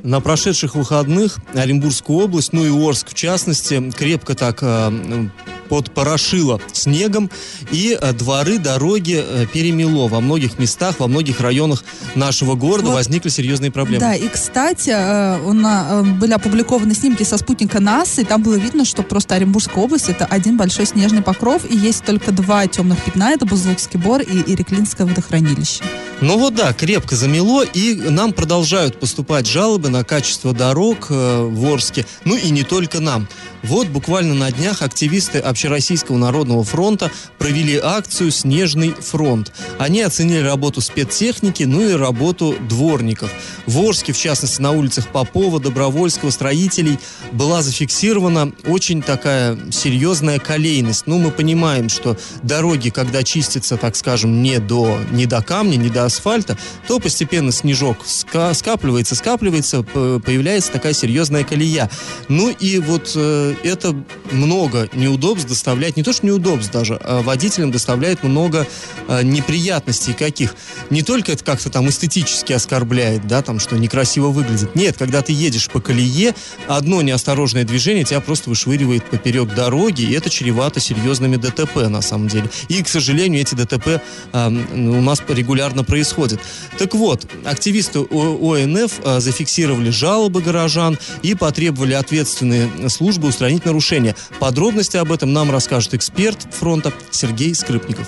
На 0.04 0.22
прошедших 0.22 0.76
выходных 0.76 1.38
Оренбургскую 1.56 2.20
область, 2.20 2.54
ну 2.54 2.64
и 2.64 2.88
Орск 2.88 3.10
в 3.10 3.14
частности, 3.16 3.92
крепко 3.92 4.36
так 4.36 4.60
э, 4.62 5.30
подпорошило 5.68 6.60
снегом, 6.74 7.30
и 7.72 7.98
э, 8.00 8.14
дворы, 8.14 8.58
дороги 8.58 9.24
э, 9.26 9.46
перемело. 9.52 10.08
Во 10.08 10.22
многих 10.22 10.60
местах, 10.60 10.96
во 11.00 11.08
многих 11.08 11.40
районах 11.42 11.84
нашего 12.16 12.56
города 12.56 12.88
Вот. 12.88 12.96
возникли 12.96 13.30
серьезные 13.30 13.72
проблемы. 13.72 14.00
Да, 14.00 14.16
и, 14.16 14.28
кстати, 14.28 14.90
на- 14.90 15.88
э, 15.90 16.04
были 16.04 16.34
опубликованы 16.34 16.94
снимки 16.94 17.24
со 17.24 17.38
спутника 17.38 17.80
НАСА, 17.80 18.22
и 18.22 18.26
там 18.26 18.44
было 18.44 18.56
видно, 18.56 18.86
что 18.86 19.04
просто 19.04 19.36
Оренбургская 19.36 19.84
область— 19.84 20.10
это 20.10 20.26
один 20.26 20.58
большой 20.58 20.86
снежный 20.86 21.22
покров, 21.22 21.64
и 21.70 21.76
есть 21.76 22.04
только 22.04 22.32
два 22.32 22.68
темных 22.68 23.04
пятна— 23.04 23.32
это 23.34 23.46
Бузлукский 23.46 24.00
бор 24.00 24.22
и 24.22 24.52
Иреклинское 24.54 25.06
водохранилище. 25.08 25.84
Ну 26.22 26.38
вот 26.38 26.56
да, 26.56 26.74
крепко 26.74 27.16
замело, 27.16 27.64
и 27.64 27.94
нам 28.10 28.32
продолжают 28.34 29.00
поступать 29.00 29.48
жалобы 29.48 29.90
на 29.90 30.04
качество 30.04 30.54
дорог 30.54 31.10
в 31.10 31.66
Орске. 31.74 32.06
Ну 32.24 32.36
и 32.36 32.50
не 32.52 32.64
только 32.64 33.00
нам. 33.00 33.28
Вот 33.64 33.88
буквально 33.88 34.34
на 34.36 34.52
днях 34.52 34.82
активисты 34.82 35.40
Общероссийского 35.56 36.18
народного 36.18 36.66
фронта 36.66 37.10
провели 37.38 37.80
акцию 37.82 38.32
«Снежный 38.32 38.94
фронт». 38.94 39.54
Они 39.80 40.02
оценили 40.02 40.44
работу 40.44 40.82
спецтехники, 40.82 41.64
ну 41.64 41.82
и 41.82 41.94
работу 41.94 42.56
дворников. 42.68 43.32
В 43.66 43.80
Орске, 43.80 44.12
в 44.12 44.18
частности, 44.18 44.62
на 44.62 44.72
улицах 44.72 45.08
Попова, 45.08 45.62
Добровольского, 45.62 46.32
строителей 46.32 47.00
была 47.32 47.62
зафиксирована 47.62 48.52
очень 48.68 49.02
такая 49.02 49.58
серьезная 49.72 50.40
колейность. 50.40 51.08
Ну, 51.08 51.20
мы 51.20 51.32
понимаем, 51.32 51.88
что 51.88 52.18
дороги, 52.44 52.90
когда 52.90 53.24
чистятся, 53.24 53.78
так 53.78 53.96
скажем, 53.96 54.44
не 54.44 54.60
до, 54.60 55.00
не 55.12 55.26
до 55.26 55.42
камня, 55.42 55.78
не 55.78 55.88
до 55.88 56.04
асфальта, 56.04 56.58
то 56.86 57.00
постепенно 57.00 57.54
снежок 57.54 58.00
ска- 58.06 58.54
скапливается, 58.54 59.16
скапливается, 59.16 59.84
появляется 59.84 60.74
такая 60.74 60.92
серьезная 60.92 61.46
колея. 61.46 61.90
Ну 62.28 62.50
и 62.50 62.78
вот 62.80 63.14
э, 63.16 63.56
это 63.64 63.96
много 64.34 64.90
неудобств 64.94 65.45
доставляет, 65.46 65.98
не 65.98 66.04
то 66.04 66.14
что 66.14 66.26
неудобств 66.26 66.72
даже, 66.72 66.96
а 66.96 67.22
водителям 67.22 67.72
доставляет 67.72 68.24
много 68.24 68.68
э, 69.08 69.24
неприятностей 69.24 70.14
каких. 70.14 70.56
Не 70.90 71.02
только 71.02 71.32
это 71.32 71.44
как-то 71.44 71.70
там 71.70 71.90
эстетически 71.90 72.54
оскорбляет, 72.54 73.28
да, 73.28 73.42
там, 73.42 73.60
что 73.60 73.78
некрасиво 73.78 74.28
выглядит. 74.28 74.76
Нет, 74.76 74.98
когда 74.98 75.22
ты 75.22 75.34
едешь 75.34 75.70
по 75.70 75.80
колее, 75.80 76.36
одно 76.68 77.02
неосторожное 77.02 77.64
движение 77.64 78.04
тебя 78.04 78.20
просто 78.20 78.50
вышвыривает 78.50 79.06
поперек 79.10 79.54
дороги, 79.54 80.02
и 80.04 80.14
это 80.14 80.30
чревато 80.30 80.80
серьезными 80.80 81.36
ДТП 81.36 81.88
на 81.90 82.02
самом 82.02 82.28
деле. 82.28 82.50
И, 82.68 82.82
к 82.84 82.88
сожалению, 82.88 83.42
эти 83.42 83.56
ДТП 83.56 84.02
а, 84.34 84.48
у 84.48 85.02
нас 85.02 85.22
регулярно 85.28 85.84
происходят. 85.84 86.40
Так 86.78 86.94
вот, 86.96 87.28
активисты 87.44 88.00
ОНФ 88.00 88.92
а, 89.04 89.20
зафиксировали 89.20 89.90
жалобы 89.90 90.42
горожан 90.42 90.98
и 91.22 91.36
потребовали 91.36 91.94
ответственные 91.94 92.90
службы 92.90 93.28
устранить 93.28 93.66
нарушения. 93.66 94.16
Подробности 94.40 94.98
об 94.98 95.12
этом 95.12 95.34
нам 95.36 95.52
расскажет 95.52 95.94
эксперт 95.94 96.48
фронта 96.50 96.94
Сергей 97.12 97.54
Скрипников. 97.54 98.08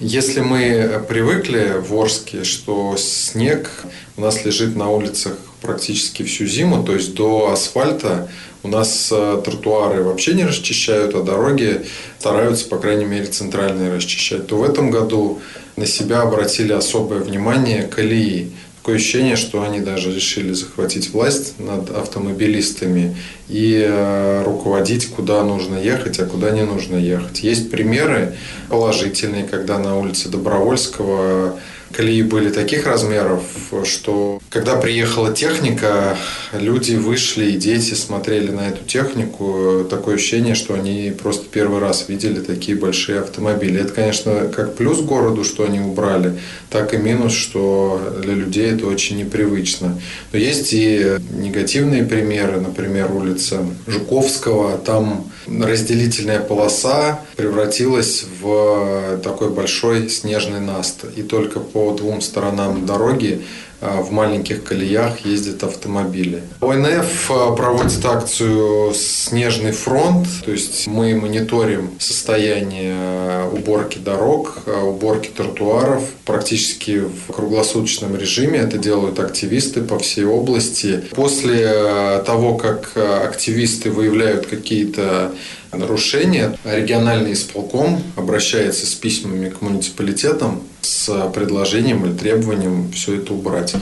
Если 0.00 0.40
мы 0.40 1.04
привыкли 1.08 1.76
в 1.78 1.94
Орске, 1.94 2.42
что 2.42 2.96
снег 2.98 3.70
у 4.16 4.22
нас 4.22 4.44
лежит 4.44 4.74
на 4.74 4.90
улицах 4.90 5.38
практически 5.62 6.24
всю 6.24 6.46
зиму, 6.46 6.82
то 6.82 6.94
есть 6.94 7.14
до 7.14 7.52
асфальта 7.52 8.28
у 8.64 8.68
нас 8.68 9.08
э, 9.12 9.40
тротуары 9.44 10.02
вообще 10.02 10.34
не 10.34 10.44
расчищают, 10.44 11.14
а 11.14 11.22
дороги 11.22 11.86
стараются, 12.18 12.68
по 12.68 12.78
крайней 12.78 13.04
мере, 13.04 13.26
центральные 13.26 13.94
расчищать, 13.94 14.48
то 14.48 14.56
в 14.56 14.64
этом 14.64 14.90
году 14.90 15.40
на 15.76 15.86
себя 15.86 16.22
обратили 16.22 16.72
особое 16.72 17.20
внимание 17.20 17.84
колеи. 17.84 18.50
Такое 18.88 19.00
ощущение, 19.00 19.36
что 19.36 19.62
они 19.64 19.80
даже 19.80 20.14
решили 20.14 20.54
захватить 20.54 21.10
власть 21.10 21.60
над 21.60 21.90
автомобилистами 21.90 23.14
и 23.46 23.84
э, 23.86 24.42
руководить, 24.46 25.10
куда 25.10 25.44
нужно 25.44 25.76
ехать, 25.76 26.18
а 26.20 26.24
куда 26.24 26.52
не 26.52 26.62
нужно 26.62 26.96
ехать. 26.96 27.42
Есть 27.42 27.70
примеры 27.70 28.34
положительные, 28.70 29.44
когда 29.44 29.78
на 29.78 29.98
улице 29.98 30.30
Добровольского 30.30 31.60
колеи 31.92 32.22
были 32.22 32.50
таких 32.50 32.86
размеров, 32.86 33.42
что 33.84 34.40
когда 34.50 34.76
приехала 34.76 35.32
техника, 35.32 36.16
люди 36.52 36.94
вышли 36.94 37.52
и 37.52 37.56
дети 37.56 37.94
смотрели 37.94 38.50
на 38.50 38.68
эту 38.68 38.84
технику. 38.84 39.86
Такое 39.88 40.16
ощущение, 40.16 40.54
что 40.54 40.74
они 40.74 41.12
просто 41.20 41.46
первый 41.50 41.80
раз 41.80 42.08
видели 42.08 42.40
такие 42.40 42.76
большие 42.76 43.20
автомобили. 43.20 43.80
Это, 43.80 43.92
конечно, 43.92 44.48
как 44.54 44.74
плюс 44.74 45.00
городу, 45.00 45.44
что 45.44 45.64
они 45.64 45.80
убрали, 45.80 46.38
так 46.70 46.94
и 46.94 46.98
минус, 46.98 47.32
что 47.32 48.00
для 48.22 48.34
людей 48.34 48.72
это 48.72 48.86
очень 48.86 49.18
непривычно. 49.18 50.00
Но 50.32 50.38
есть 50.38 50.72
и 50.72 51.18
негативные 51.32 52.04
примеры, 52.04 52.60
например, 52.60 53.12
улица 53.12 53.64
Жуковского. 53.86 54.78
Там 54.78 55.30
разделительная 55.46 56.40
полоса 56.40 57.20
превратилась 57.36 58.24
в 58.40 59.18
такой 59.22 59.50
большой 59.50 60.08
снежный 60.08 60.60
наст. 60.60 61.04
И 61.16 61.22
только 61.22 61.60
по 61.60 61.77
двум 61.96 62.20
сторонам 62.20 62.86
дороги 62.86 63.42
а, 63.80 64.02
в 64.02 64.10
маленьких 64.10 64.64
колеях 64.64 65.20
ездят 65.24 65.62
автомобили. 65.62 66.42
ОНФ 66.60 67.30
а, 67.30 67.54
проводит 67.54 68.04
акцию 68.04 68.92
«Снежный 68.92 69.70
фронт», 69.70 70.26
то 70.44 70.50
есть 70.50 70.88
мы 70.88 71.14
мониторим 71.14 71.92
состояние 72.00 72.94
а, 72.96 73.48
уборки 73.48 73.98
дорог, 73.98 74.62
уборки 74.66 75.28
тротуаров 75.28 76.02
практически 76.24 77.04
в 77.04 77.32
круглосуточном 77.32 78.16
режиме. 78.16 78.58
Это 78.58 78.78
делают 78.78 79.20
активисты 79.20 79.82
по 79.82 79.98
всей 80.00 80.24
области. 80.24 81.04
После 81.14 82.20
того, 82.26 82.56
как 82.56 82.96
активисты 82.96 83.90
выявляют 83.90 84.46
какие-то 84.46 85.32
нарушения, 85.72 86.56
региональный 86.64 87.32
исполком 87.32 88.02
обращается 88.16 88.86
с 88.86 88.94
письмами 88.94 89.50
к 89.50 89.60
муниципалитетам 89.60 90.62
с 90.80 91.30
предложением 91.34 92.06
или 92.06 92.14
требованием 92.14 92.90
все 92.92 93.16
это 93.16 93.34
убрать. 93.34 93.74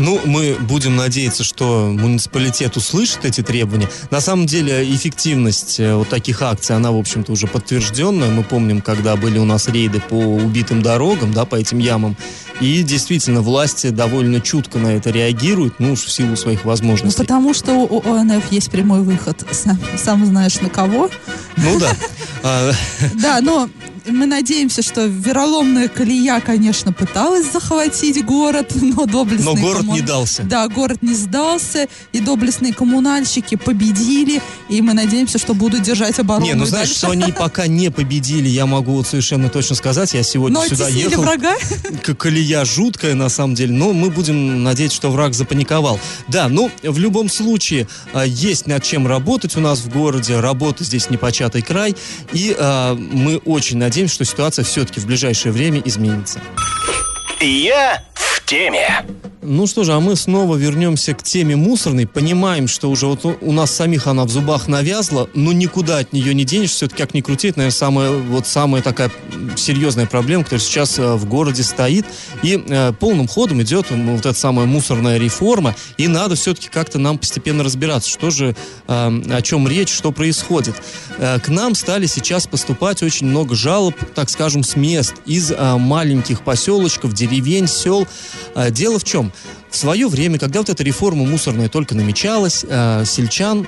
Ну, 0.00 0.18
мы 0.24 0.56
будем 0.58 0.96
надеяться, 0.96 1.44
что 1.44 1.86
муниципалитет 1.92 2.76
услышит 2.78 3.26
эти 3.26 3.42
требования. 3.42 3.88
На 4.10 4.22
самом 4.22 4.46
деле, 4.46 4.82
эффективность 4.82 5.78
э, 5.78 5.94
вот 5.94 6.08
таких 6.08 6.40
акций, 6.40 6.74
она, 6.74 6.90
в 6.90 6.96
общем-то, 6.96 7.30
уже 7.30 7.46
подтвержденная. 7.46 8.30
Мы 8.30 8.42
помним, 8.42 8.80
когда 8.80 9.16
были 9.16 9.38
у 9.38 9.44
нас 9.44 9.68
рейды 9.68 10.00
по 10.00 10.14
убитым 10.14 10.80
дорогам, 10.80 11.34
да, 11.34 11.44
по 11.44 11.56
этим 11.56 11.78
ямам. 11.78 12.16
И 12.60 12.82
действительно, 12.82 13.40
власти 13.40 13.88
довольно 13.90 14.40
чутко 14.40 14.78
на 14.78 14.88
это 14.88 15.10
реагируют, 15.10 15.74
ну 15.78 15.92
уж 15.92 16.00
в 16.00 16.12
силу 16.12 16.36
своих 16.36 16.64
Ну, 16.64 16.70
возможностей. 16.70 17.18
потому 17.18 17.54
что 17.54 17.72
у 17.72 18.12
ОНФ 18.14 18.52
есть 18.52 18.70
прямой 18.70 19.00
выход, 19.02 19.42
сам, 19.50 19.78
сам 19.96 20.26
знаешь 20.26 20.60
на 20.60 20.68
кого. 20.68 21.08
Ну 21.56 21.78
да. 21.78 21.90
А, 22.42 22.72
Да, 23.14 23.40
но 23.42 23.68
мы 24.10 24.26
надеемся, 24.26 24.82
что 24.82 25.06
вероломная 25.06 25.88
колея, 25.88 26.40
конечно, 26.40 26.92
пыталась 26.92 27.50
захватить 27.52 28.24
город, 28.24 28.72
но 28.80 29.06
доблестные... 29.06 29.54
Но 29.54 29.60
город 29.60 29.82
коммун- 29.82 29.94
не 29.94 30.00
дался. 30.02 30.42
Да, 30.42 30.68
город 30.68 31.02
не 31.02 31.14
сдался, 31.14 31.88
и 32.12 32.20
доблестные 32.20 32.72
коммунальщики 32.74 33.56
победили, 33.56 34.42
и 34.68 34.82
мы 34.82 34.94
надеемся, 34.94 35.38
что 35.38 35.54
будут 35.54 35.82
держать 35.82 36.18
оборону. 36.18 36.46
Не, 36.46 36.54
ну 36.54 36.64
знаешь, 36.64 36.88
дальше. 36.88 36.98
что 36.98 37.10
они 37.10 37.32
пока 37.38 37.66
не 37.66 37.90
победили, 37.90 38.48
я 38.48 38.66
могу 38.66 38.92
вот 38.92 39.06
совершенно 39.06 39.48
точно 39.48 39.76
сказать. 39.76 40.14
Я 40.14 40.22
сегодня 40.22 40.58
Но 40.58 40.66
сюда 40.66 40.88
ехал. 40.88 41.22
врага. 41.22 41.54
Колея 42.18 42.64
жуткая 42.64 43.14
на 43.14 43.28
самом 43.28 43.54
деле, 43.54 43.72
но 43.72 43.92
мы 43.92 44.10
будем 44.10 44.62
надеяться, 44.62 44.96
что 44.96 45.10
враг 45.10 45.34
запаниковал. 45.34 45.98
Да, 46.28 46.48
ну, 46.48 46.70
в 46.82 46.98
любом 46.98 47.28
случае, 47.28 47.86
а, 48.12 48.24
есть 48.24 48.66
над 48.66 48.82
чем 48.82 49.06
работать 49.06 49.56
у 49.56 49.60
нас 49.60 49.80
в 49.80 49.88
городе, 49.90 50.38
работа 50.40 50.84
здесь 50.84 51.10
непочатый 51.10 51.62
край, 51.62 51.94
и 52.32 52.54
а, 52.58 52.94
мы 52.94 53.38
очень 53.38 53.78
надеемся, 53.78 53.99
что 54.08 54.24
ситуация 54.24 54.64
все-таки 54.64 55.00
в 55.00 55.06
ближайшее 55.06 55.52
время 55.52 55.80
изменится. 55.84 56.40
Я 57.40 58.02
в 58.14 58.44
теме. 58.44 59.04
Ну 59.42 59.66
что 59.66 59.84
же, 59.84 59.94
а 59.94 60.00
мы 60.00 60.16
снова 60.16 60.54
вернемся 60.56 61.14
к 61.14 61.22
теме 61.22 61.56
мусорной. 61.56 62.06
Понимаем, 62.06 62.68
что 62.68 62.90
уже 62.90 63.06
вот 63.06 63.24
у- 63.24 63.52
нас 63.52 63.70
самих 63.74 64.06
она 64.06 64.24
в 64.24 64.28
зубах 64.28 64.68
навязла, 64.68 65.30
но 65.32 65.52
никуда 65.52 65.96
от 65.98 66.12
нее 66.12 66.34
не 66.34 66.44
денешь. 66.44 66.72
Все-таки 66.72 67.02
как 67.02 67.14
ни 67.14 67.22
крути, 67.22 67.48
это, 67.48 67.60
наверное, 67.60 67.74
самая, 67.76 68.10
вот 68.10 68.46
самая 68.46 68.82
такая 68.82 69.10
серьезная 69.56 70.04
проблема, 70.04 70.44
которая 70.44 70.60
сейчас 70.60 70.98
э, 70.98 71.14
в 71.14 71.24
городе 71.24 71.62
стоит. 71.62 72.04
И 72.42 72.62
э, 72.68 72.92
полным 73.00 73.26
ходом 73.26 73.62
идет 73.62 73.86
вот 73.90 74.26
эта 74.26 74.34
самая 74.38 74.66
мусорная 74.66 75.16
реформа. 75.16 75.74
И 75.96 76.06
надо 76.06 76.34
все-таки 76.34 76.68
как-то 76.68 76.98
нам 76.98 77.16
постепенно 77.16 77.64
разбираться, 77.64 78.10
что 78.10 78.28
же, 78.28 78.54
э, 78.88 79.22
о 79.30 79.40
чем 79.42 79.66
речь, 79.66 79.90
что 79.90 80.12
происходит. 80.12 80.74
Э, 81.16 81.38
к 81.40 81.48
нам 81.48 81.74
стали 81.74 82.04
сейчас 82.04 82.46
поступать 82.46 83.02
очень 83.02 83.26
много 83.26 83.54
жалоб, 83.54 83.94
так 84.14 84.28
скажем, 84.28 84.64
с 84.64 84.76
мест, 84.76 85.14
из 85.24 85.50
э, 85.50 85.76
маленьких 85.78 86.42
поселочков, 86.42 87.14
деревень, 87.14 87.29
сел. 87.66 88.06
Э, 88.54 88.70
Дело 88.70 88.98
в 88.98 89.04
чем? 89.04 89.32
В 89.70 89.76
свое 89.76 90.08
время, 90.08 90.38
когда 90.38 90.60
вот 90.60 90.68
эта 90.68 90.82
реформа 90.82 91.24
мусорная 91.24 91.68
только 91.68 91.94
намечалась, 91.94 92.64
э, 92.68 93.04
сельчан 93.06 93.66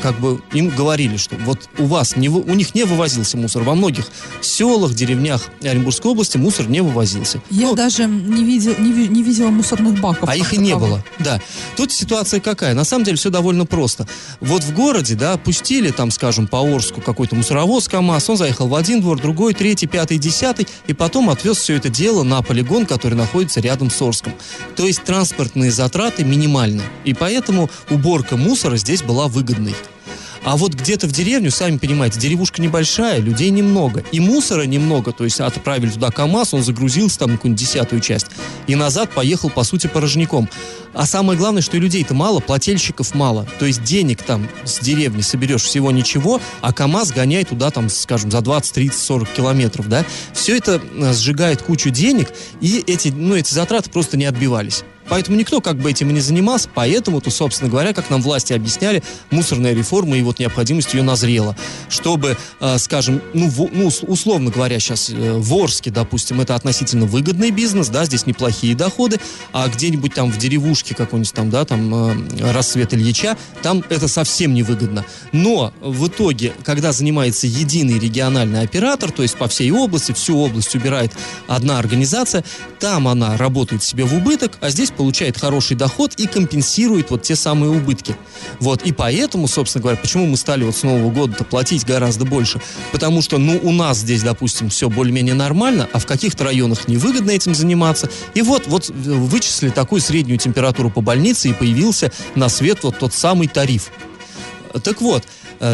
как 0.00 0.18
бы 0.18 0.40
им 0.52 0.68
говорили, 0.68 1.16
что 1.16 1.36
вот 1.36 1.68
у 1.78 1.86
вас, 1.86 2.16
не, 2.16 2.28
у 2.28 2.54
них 2.54 2.74
не 2.74 2.84
вывозился 2.84 3.36
мусор. 3.36 3.62
Во 3.62 3.74
многих 3.74 4.06
селах, 4.40 4.94
деревнях 4.94 5.42
Оренбургской 5.62 6.10
области 6.10 6.36
мусор 6.36 6.68
не 6.68 6.80
вывозился. 6.80 7.40
Я 7.50 7.68
Ну, 7.68 7.74
даже 7.74 8.06
не, 8.06 8.44
видел, 8.44 8.74
не, 8.78 9.08
не 9.08 9.22
видела 9.22 9.48
мусорных 9.48 10.00
баков. 10.00 10.28
а 10.28 10.36
их 10.36 10.54
и 10.54 10.58
не 10.58 10.76
было, 10.76 11.04
да. 11.18 11.40
Тут 11.76 11.92
ситуация 11.92 12.40
какая? 12.40 12.74
На 12.74 12.84
самом 12.84 13.04
деле 13.04 13.16
все 13.16 13.30
довольно 13.30 13.66
просто. 13.66 14.06
Вот 14.40 14.62
в 14.64 14.74
городе, 14.74 15.14
да, 15.14 15.36
пустили 15.36 15.90
там, 15.90 16.10
скажем, 16.10 16.46
по 16.46 16.58
Орску 16.58 17.00
какой-то 17.00 17.36
мусоровоз 17.36 17.88
КАМАЗ, 17.88 18.30
он 18.30 18.36
заехал 18.36 18.68
в 18.68 18.74
один 18.74 19.00
двор, 19.00 19.20
другой, 19.20 19.54
третий, 19.54 19.86
пятый, 19.86 20.18
десятый, 20.18 20.66
и 20.86 20.92
потом 20.92 21.30
отвез 21.30 21.58
все 21.58 21.76
это 21.76 21.88
дело 21.88 22.22
на 22.22 22.42
полигон, 22.42 22.86
который 22.86 23.14
находится 23.14 23.60
рядом 23.60 23.90
с 23.90 24.00
Орском. 24.00 24.32
То 24.76 24.86
есть 24.86 25.02
транспортные 25.04 25.70
затраты 25.70 26.24
минимальны. 26.24 26.82
И 27.04 27.14
поэтому 27.14 27.70
уборка 27.90 28.36
мусора 28.36 28.76
здесь 28.76 29.02
была 29.02 29.28
выгодной. 29.28 29.74
А 30.44 30.56
вот 30.56 30.74
где-то 30.74 31.06
в 31.06 31.12
деревню, 31.12 31.50
сами 31.50 31.78
понимаете, 31.78 32.18
деревушка 32.18 32.60
небольшая, 32.60 33.20
людей 33.20 33.50
немного. 33.50 34.02
И 34.10 34.18
мусора 34.18 34.62
немного, 34.62 35.12
то 35.12 35.24
есть 35.24 35.40
отправили 35.40 35.90
туда 35.90 36.10
КАМАЗ, 36.10 36.54
он 36.54 36.62
загрузился 36.62 37.20
там 37.20 37.32
какую-нибудь 37.32 37.60
десятую 37.60 38.00
часть. 38.00 38.26
И 38.66 38.74
назад 38.74 39.10
поехал, 39.12 39.50
по 39.50 39.62
сути, 39.62 39.86
порожняком. 39.86 40.48
А 40.94 41.06
самое 41.06 41.38
главное, 41.38 41.62
что 41.62 41.76
и 41.76 41.80
людей-то 41.80 42.14
мало, 42.14 42.40
плательщиков 42.40 43.14
мало. 43.14 43.46
То 43.58 43.66
есть 43.66 43.82
денег 43.84 44.22
там 44.22 44.48
с 44.64 44.80
деревни 44.80 45.22
соберешь 45.22 45.62
всего 45.62 45.90
ничего, 45.92 46.40
а 46.60 46.72
КАМАЗ 46.72 47.12
гоняет 47.12 47.50
туда 47.50 47.70
там, 47.70 47.88
скажем, 47.88 48.30
за 48.30 48.40
20, 48.40 48.72
30, 48.72 48.98
40 49.00 49.28
километров, 49.30 49.88
да. 49.88 50.04
Все 50.34 50.56
это 50.56 50.82
э, 50.82 51.12
сжигает 51.12 51.62
кучу 51.62 51.90
денег, 51.90 52.28
и 52.60 52.82
эти, 52.86 53.08
ну, 53.08 53.36
эти 53.36 53.54
затраты 53.54 53.90
просто 53.90 54.16
не 54.16 54.24
отбивались. 54.24 54.84
Поэтому 55.08 55.36
никто 55.36 55.60
как 55.60 55.76
бы 55.78 55.90
этим 55.90 56.10
и 56.10 56.12
не 56.12 56.20
занимался, 56.20 56.68
поэтому-то, 56.74 57.30
собственно 57.30 57.70
говоря, 57.70 57.92
как 57.92 58.08
нам 58.10 58.22
власти 58.22 58.52
объясняли, 58.52 59.02
мусорная 59.30 59.74
реформа 59.74 60.16
и 60.16 60.22
вот 60.22 60.38
необходимость 60.38 60.94
ее 60.94 61.02
назрела. 61.02 61.56
Чтобы, 61.88 62.36
э, 62.60 62.78
скажем, 62.78 63.20
ну, 63.34 63.48
в- 63.48 63.68
ну, 63.72 63.86
ус- 63.88 64.02
условно 64.06 64.50
говоря, 64.50 64.78
сейчас 64.78 65.10
э, 65.10 65.14
в 65.38 65.52
Орске, 65.54 65.90
допустим, 65.90 66.40
это 66.40 66.54
относительно 66.54 67.06
выгодный 67.06 67.50
бизнес, 67.50 67.88
да, 67.88 68.04
здесь 68.04 68.26
неплохие 68.26 68.74
доходы, 68.74 69.18
а 69.52 69.68
где-нибудь 69.68 70.14
там 70.14 70.30
в 70.30 70.38
деревушке 70.38 70.94
какой-нибудь 70.94 71.32
там, 71.34 71.50
да, 71.50 71.64
там 71.64 71.94
э, 71.94 72.52
рассвет 72.52 72.94
Ильича, 72.94 73.36
там 73.62 73.82
это 73.88 74.08
совсем 74.08 74.54
невыгодно. 74.54 75.04
Но 75.32 75.72
в 75.80 76.06
итоге, 76.08 76.52
когда 76.64 76.92
занимается 76.92 77.46
единый 77.46 77.98
региональный 77.98 78.62
оператор, 78.62 79.10
то 79.10 79.22
есть 79.22 79.36
по 79.36 79.48
всей 79.48 79.70
области, 79.72 80.12
всю 80.12 80.38
область 80.38 80.74
убирает 80.74 81.12
одна 81.48 81.78
организация, 81.78 82.44
там 82.78 83.08
она 83.08 83.36
работает 83.36 83.82
себе 83.82 84.04
в 84.04 84.14
убыток, 84.14 84.58
а 84.60 84.70
здесь 84.70 84.90
получает 84.96 85.38
хороший 85.38 85.76
доход 85.76 86.14
и 86.16 86.26
компенсирует 86.26 87.10
вот 87.10 87.22
те 87.22 87.36
самые 87.36 87.70
убытки. 87.70 88.16
Вот, 88.60 88.82
и 88.82 88.92
поэтому, 88.92 89.48
собственно 89.48 89.82
говоря, 89.82 89.98
почему 89.98 90.26
мы 90.26 90.36
стали 90.36 90.64
вот 90.64 90.76
с 90.76 90.82
Нового 90.82 91.10
года 91.10 91.44
платить 91.44 91.84
гораздо 91.84 92.24
больше? 92.24 92.60
Потому 92.92 93.22
что, 93.22 93.38
ну, 93.38 93.58
у 93.62 93.72
нас 93.72 93.98
здесь, 93.98 94.22
допустим, 94.22 94.68
все 94.68 94.88
более-менее 94.88 95.34
нормально, 95.34 95.88
а 95.92 95.98
в 95.98 96.06
каких-то 96.06 96.44
районах 96.44 96.88
невыгодно 96.88 97.30
этим 97.30 97.54
заниматься. 97.54 98.08
И 98.34 98.42
вот, 98.42 98.66
вот 98.66 98.90
э, 98.90 98.92
вычислили 98.92 99.70
такую 99.70 100.00
среднюю 100.00 100.38
температуру 100.38 100.90
по 100.90 101.00
больнице, 101.00 101.48
и 101.48 101.52
появился 101.52 102.12
на 102.34 102.48
свет 102.48 102.80
вот 102.82 102.98
тот 102.98 103.14
самый 103.14 103.48
тариф. 103.48 103.90
Так 104.82 105.00
вот, 105.00 105.24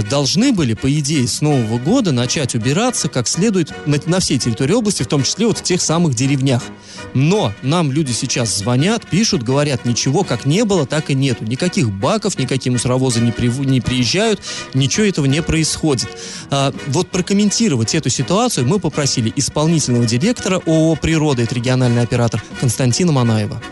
должны 0.09 0.53
были, 0.53 0.75
по 0.75 0.93
идее, 0.93 1.27
с 1.27 1.41
Нового 1.41 1.79
года 1.79 2.13
начать 2.13 2.55
убираться 2.55 3.09
как 3.09 3.27
следует 3.27 3.73
на, 3.87 3.99
на 4.07 4.21
всей 4.21 4.39
территории 4.39 4.75
области, 4.75 5.03
в 5.03 5.07
том 5.07 5.23
числе 5.23 5.47
вот 5.47 5.59
в 5.59 5.63
тех 5.63 5.81
самых 5.81 6.15
деревнях. 6.15 6.63
Но 7.15 7.53
нам 7.63 7.91
люди 7.91 8.13
сейчас 8.13 8.57
звонят, 8.57 9.07
пишут, 9.07 9.43
говорят, 9.43 9.85
ничего 9.85 10.25
как 10.25 10.45
не 10.45 10.65
было, 10.65 10.87
так 10.87 11.11
и 11.11 11.15
нету. 11.15 11.45
Никаких 11.45 11.91
баков, 11.91 12.39
никакие 12.39 12.73
мусоровозы 12.73 13.21
не, 13.21 13.31
прив- 13.31 13.65
не 13.65 13.81
приезжают, 13.81 14.41
ничего 14.75 15.07
этого 15.07 15.27
не 15.27 15.43
происходит. 15.43 16.09
А, 16.51 16.73
вот 16.89 17.09
прокомментировать 17.11 17.95
эту 17.95 18.11
ситуацию 18.11 18.67
мы 18.67 18.79
попросили 18.79 19.33
исполнительного 19.37 20.05
директора 20.05 20.61
ООО 20.67 20.97
«Природа» 20.97 21.43
это 21.43 21.55
региональный 21.55 22.03
оператор 22.03 22.43
Константина 22.61 23.13
Манаева. 23.13 23.63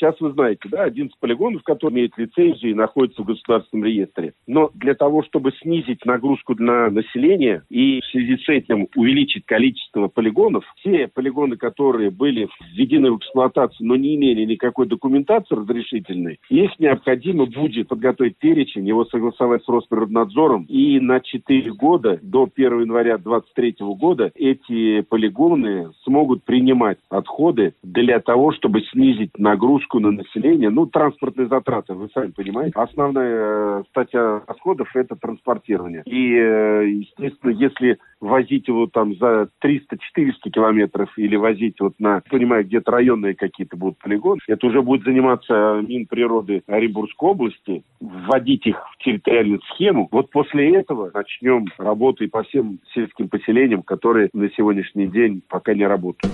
Сейчас 0.00 0.18
вы 0.18 0.32
знаете, 0.32 0.66
да, 0.70 0.84
11 0.84 1.14
полигонов, 1.20 1.62
которые 1.62 1.96
имеют 1.96 2.16
лицензию 2.16 2.70
и 2.70 2.74
находятся 2.74 3.22
в 3.22 3.26
государственном 3.26 3.84
реестре. 3.84 4.32
Но 4.46 4.70
для 4.72 4.94
того, 4.94 5.22
чтобы 5.22 5.52
снизить 5.60 6.06
нагрузку 6.06 6.54
на 6.58 6.88
население 6.88 7.64
и 7.68 8.00
в 8.00 8.06
связи 8.06 8.38
с 8.38 8.48
этим 8.48 8.88
увеличить 8.96 9.44
количество 9.44 10.08
полигонов, 10.08 10.64
все 10.76 11.06
полигоны, 11.06 11.56
которые 11.56 12.10
были 12.10 12.48
введены 12.72 13.12
в 13.12 13.18
эксплуатацию, 13.18 13.86
но 13.86 13.96
не 13.96 14.16
имели 14.16 14.46
никакой 14.46 14.86
документации 14.86 15.54
разрешительной, 15.54 16.40
их 16.48 16.70
необходимо 16.78 17.44
будет 17.44 17.88
подготовить 17.88 18.38
перечень, 18.38 18.88
его 18.88 19.04
согласовать 19.04 19.62
с 19.64 19.68
Росприроднадзором, 19.68 20.64
и 20.64 20.98
на 20.98 21.20
4 21.20 21.72
года, 21.72 22.18
до 22.22 22.48
1 22.54 22.80
января 22.80 23.18
2023 23.18 23.74
года, 23.96 24.32
эти 24.34 25.02
полигоны 25.02 25.90
смогут 26.04 26.42
принимать 26.44 26.98
отходы 27.10 27.74
для 27.82 28.20
того, 28.20 28.52
чтобы 28.52 28.80
снизить 28.92 29.36
нагрузку 29.36 29.89
на 29.98 30.12
население. 30.12 30.70
Ну, 30.70 30.86
транспортные 30.86 31.48
затраты, 31.48 31.94
вы 31.94 32.08
сами 32.14 32.30
понимаете. 32.30 32.72
Основная 32.76 33.80
э, 33.80 33.82
статья 33.90 34.42
расходов– 34.46 34.88
это 34.94 35.16
транспортирование. 35.16 36.02
И, 36.06 36.34
э, 36.34 36.88
естественно, 36.88 37.50
если 37.50 37.98
возить 38.20 38.68
его 38.68 38.86
там 38.86 39.14
за 39.16 39.48
300-400 39.64 40.50
километров 40.52 41.10
или 41.16 41.36
возить 41.36 41.80
вот 41.80 41.94
на, 41.98 42.22
понимаю, 42.30 42.64
где-то 42.64 42.90
районные 42.90 43.34
какие-то 43.34 43.76
будут 43.76 43.98
полигоны, 43.98 44.40
это 44.46 44.66
уже 44.66 44.82
будет 44.82 45.04
заниматься 45.04 45.82
Минприроды 45.86 46.62
Оренбургской 46.66 47.30
области, 47.30 47.82
вводить 48.00 48.66
их 48.66 48.76
в 48.92 49.02
территориальную 49.02 49.60
схему. 49.72 50.08
Вот 50.10 50.30
после 50.30 50.76
этого 50.76 51.10
начнем 51.12 51.66
работу 51.78 52.24
и 52.24 52.28
по 52.28 52.42
всем 52.42 52.78
сельским 52.94 53.28
поселениям, 53.28 53.82
которые 53.82 54.28
на 54.32 54.50
сегодняшний 54.50 55.06
день 55.06 55.42
пока 55.48 55.74
не 55.74 55.86
работают. 55.86 56.32